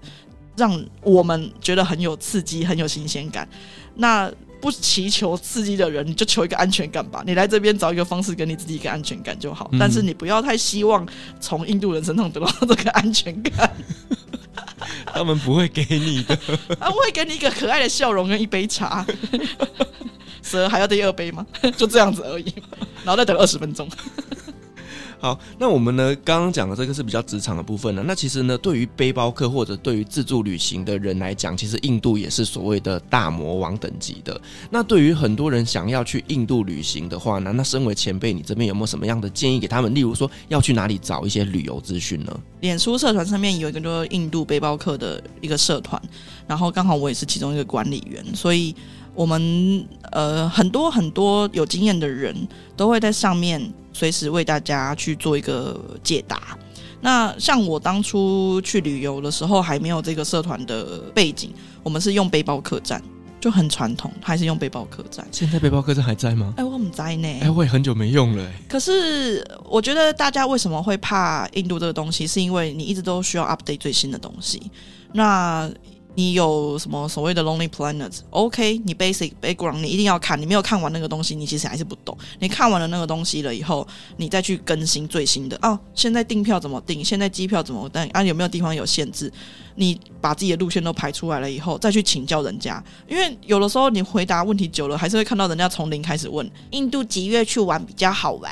[0.55, 3.47] 让我们觉得很有刺激、很有新鲜感。
[3.95, 7.21] 那不祈求刺激的人，你就求一个安全感吧。
[7.25, 9.69] 你来这边找一个方式，给你自己一个安全感就好。
[9.73, 11.07] 嗯、但是你不要太希望
[11.39, 13.69] 从印度人身上得到这个安全感。
[15.13, 16.35] 他们不会给你的，
[16.79, 19.05] 他们会给你一个可爱的笑容跟一杯茶。
[20.47, 21.45] 蛇还要第二杯吗？
[21.75, 22.53] 就这样子而已，
[23.03, 23.87] 然后再等二十分钟。
[25.19, 26.15] 好，那我们呢？
[26.23, 28.03] 刚刚讲的这个是比较职场的部分呢。
[28.05, 34.39] 那其实呢，对于背包客或者对于自助旅行的人来讲，其实印度也是所谓的大魔王等级的。
[34.69, 39.91] 那对于很多人想要去印度旅行的话呢，那身为前辈，你这边有没有什么样的建议给他们？
[39.95, 42.39] 例如说，要去哪里找一些旅游资讯呢？
[42.59, 45.99] 脸书社团上面有一个叫印度背包客的一个社团，
[46.45, 48.75] 然后刚好我也是其中一个管理员，所以。
[49.17, 52.33] 我们呃很多很多有经验的人
[52.75, 53.59] 都会在上面
[53.91, 56.55] 随时为大家去做一个解答。
[57.01, 61.51] 那像我当初去旅游的时候，还没有这个社团的背景，
[61.81, 63.01] 我们是用背包客栈，
[63.41, 65.27] 就很传统，还是用背包客栈。
[65.31, 66.53] 现在背包客栈还在吗？
[66.57, 67.27] 哎，我们在呢。
[67.41, 68.51] 哎，我也很久没用了。
[68.67, 74.71] 可是我觉得大家为什么会怕印度这个东西，是因为你一直都需要 update 最新的东西。
[75.13, 75.69] 那
[76.17, 82.17] 你有什么所谓的 Lonely Planet？OK，你 basic background 你一定要看，你没有看完那个东西，你其实还是不懂。
[82.39, 85.77] 你看完了那个东西了以后，你再去更新最新的哦。
[85.93, 87.05] 现在订票怎么订？
[87.05, 88.01] 现在机票怎么订？
[88.07, 89.31] 啊，有没有地方有限制？
[89.75, 96.49] 你把自己的路线都排出来了以后，再去请教人家，因为有的时候你回答问题久了，还是会看到人家从零开始问。
[96.71, 98.51] 印度几月去玩比较好玩？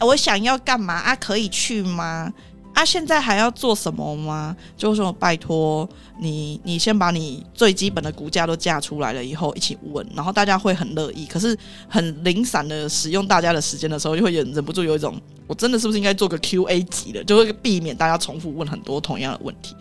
[0.00, 1.14] 我想要干嘛啊？
[1.16, 2.32] 可以去吗？
[2.76, 4.54] 啊，现在还要做什么吗？
[4.76, 5.88] 就是说，拜托
[6.20, 11.24] 你，你先把你最基本的骨架都架出来了以后，一起问，然后大家会很乐意。
[11.24, 11.56] 可是
[11.88, 19.74] 很零散的使用大家的时间的时候，就会忍忍不住有一种，我真的是不是应该做个 QA 级的，就会避免大家重复问很多同样的问题。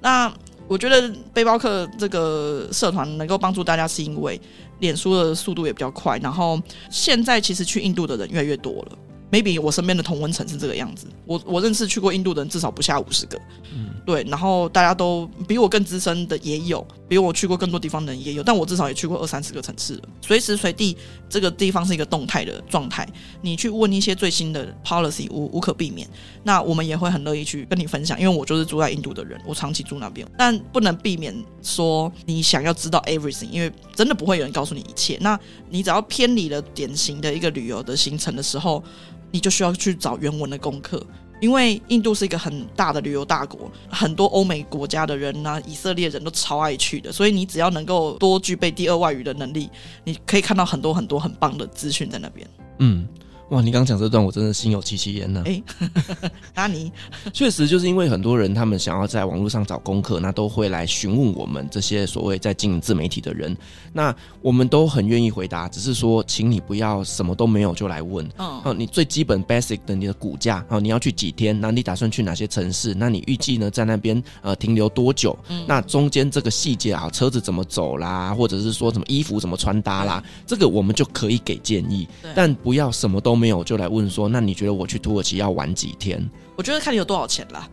[0.00, 0.32] 那
[0.68, 4.40] 我觉得背包客这个社团能够帮助大家，是因为
[4.78, 8.98] 脸书的速度也比较快，然后现在其实去印度的人越来越多了。
[9.30, 13.36] Maybe 我身边的同温层是这个样子，我我认识去过印度的人至少不下五十个，
[13.74, 20.96] 嗯，对，然后大家都比我更资深的也有，比我去过更多地方的人也有，但我至少也去过二三十个城市了，随时随地
[21.28, 23.06] 这个地方是一个动态的状态，
[23.42, 26.08] 你去问一些最新的 policy 无无可避免，
[26.44, 38.82] 那我们也会很乐意去跟你分享，因为我就是住在印度的人，我长期住那边，但不能避免说你想要知道 everything，因为真的不会有人告诉你一切，那你只要偏离了典型的一个旅游的行程的时候。
[39.30, 41.04] 你就需要去找原文的功课，
[41.40, 49.68] 因为印度是一个很大的旅游大国，很多欧美国家的人呐、啊，以色列人都超爱去的，所以你只要能够多具备第二外语的能力，
[50.04, 52.48] 你可以看到很多很多很棒的资讯在那边。
[52.78, 53.06] 嗯。
[53.50, 55.40] 哇，你刚刚讲这段，我真的心有戚戚焉呢。
[55.46, 55.62] 哎，
[56.52, 56.90] 那你
[57.32, 63.56] 确实就是因为很多人他们想要在网络上找功课，那都会来询问我们这些所谓在经营自媒体的人，
[63.92, 68.28] 那我们都很愿意回答，只是说，请你不要什么都没有就来问。
[68.36, 71.58] 嗯，你最基本 basic 的你的骨架，哦，你要去几天？
[71.60, 72.94] 那你打算去哪些城市？
[72.94, 75.38] 那你预计呢在那边呃停留多久？
[75.50, 83.35] 嗯，那中间这个细节啊，车子怎么走啦，或者是说什么衣服怎么穿搭啦，这个我们就可以给建议，但不要什么都。
[83.36, 86.28] 没有就来问说，那你觉得我去土耳其要玩几天？
[86.56, 87.68] 我觉得看你有多少钱啦，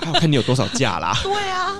[0.00, 1.12] 还 有看你有多少假啦。
[1.24, 1.74] 对啊，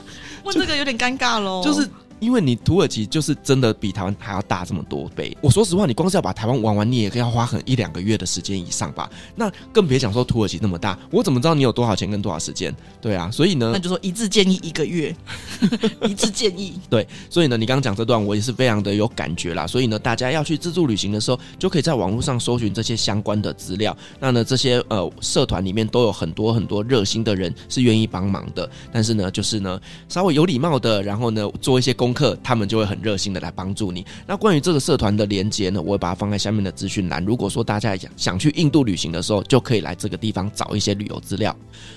[0.44, 1.62] 问这个有点尴尬喽。
[1.64, 1.88] 就是。
[2.20, 5.36] 因为你土耳其就是真的比台湾还要大这么多倍。
[5.40, 9.08] 我说实话，你光是要把台湾玩完，你也要花很一两个月的时间以上吧。
[9.34, 12.74] 那更别讲说土耳其那么大，我怎么知道你有多少钱跟多少时间？
[13.00, 15.14] 对啊，所以呢，那就说一致建议一个月，
[16.06, 16.74] 一致建议。
[16.90, 19.66] 对，所以呢，你刚刚讲这段我也是非常的有感觉啦。
[19.66, 23.96] 所以呢，大家要去自助旅行的时候，就可以在网络上搜寻这些相关的资料。
[24.18, 28.68] 那呢，这些呃社团里面都有很多很多热心的人是愿意帮忙的。
[28.92, 32.88] 但是呢，就是呢稍微有礼貌的，然后呢做一些功课，他们就会。
[32.88, 34.02] 很热心的来帮助你。
[34.26, 37.22] 那关于这个社团的连接呢，我会把它放在下面的资讯栏。
[37.22, 41.54] 如果说大家想想去印度旅行的时候，就可以来这个地方找一些旅游资料。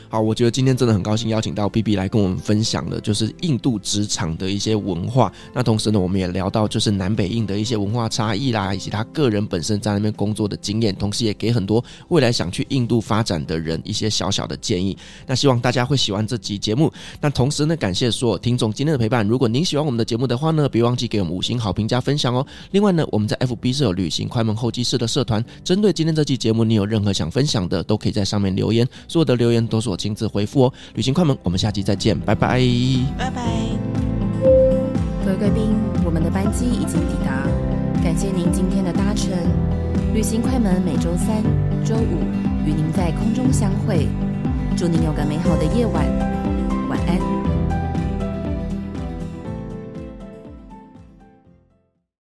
[0.09, 5.31] 好，我觉得今天真的很高兴邀请到 B B 来跟我们分享的，就是印度职场的一些文化。
[5.53, 14.97] 那同时呢，我们也聊到就是南北印的一些文化差异啦，以及他个人本身在那边工作的经验，同时也给很多未来想去印度发展的人一些小小的建议。
[15.25, 16.91] 那希望大家会喜欢这集节目。
[17.21, 19.25] 那同时呢，感谢所有听众今天的陪伴。
[19.25, 22.45] 如果您喜欢我们的节目的话呢，别忘记给我们五星好评加分享哦。
[22.71, 28.87] 另外呢，我们在 F B 是有旅行快门候机室的社团，针对今天这期节目，你有任何想分享的，都可以在上面留言。
[29.07, 30.73] 所有的留言都是我亲自回复哦。
[30.95, 32.61] 旅行快门，我们下期再见，拜拜，
[33.17, 33.41] 拜拜。
[35.23, 37.47] 各位贵宾，我们的班机已经抵达，
[38.03, 39.31] 感谢您今天的搭乘。
[40.13, 41.41] 旅行快门每周三、
[41.85, 42.19] 周五
[42.65, 44.07] 与您在空中相会，
[44.75, 46.05] 祝您有个美好的夜晚，
[46.89, 47.40] 晚安。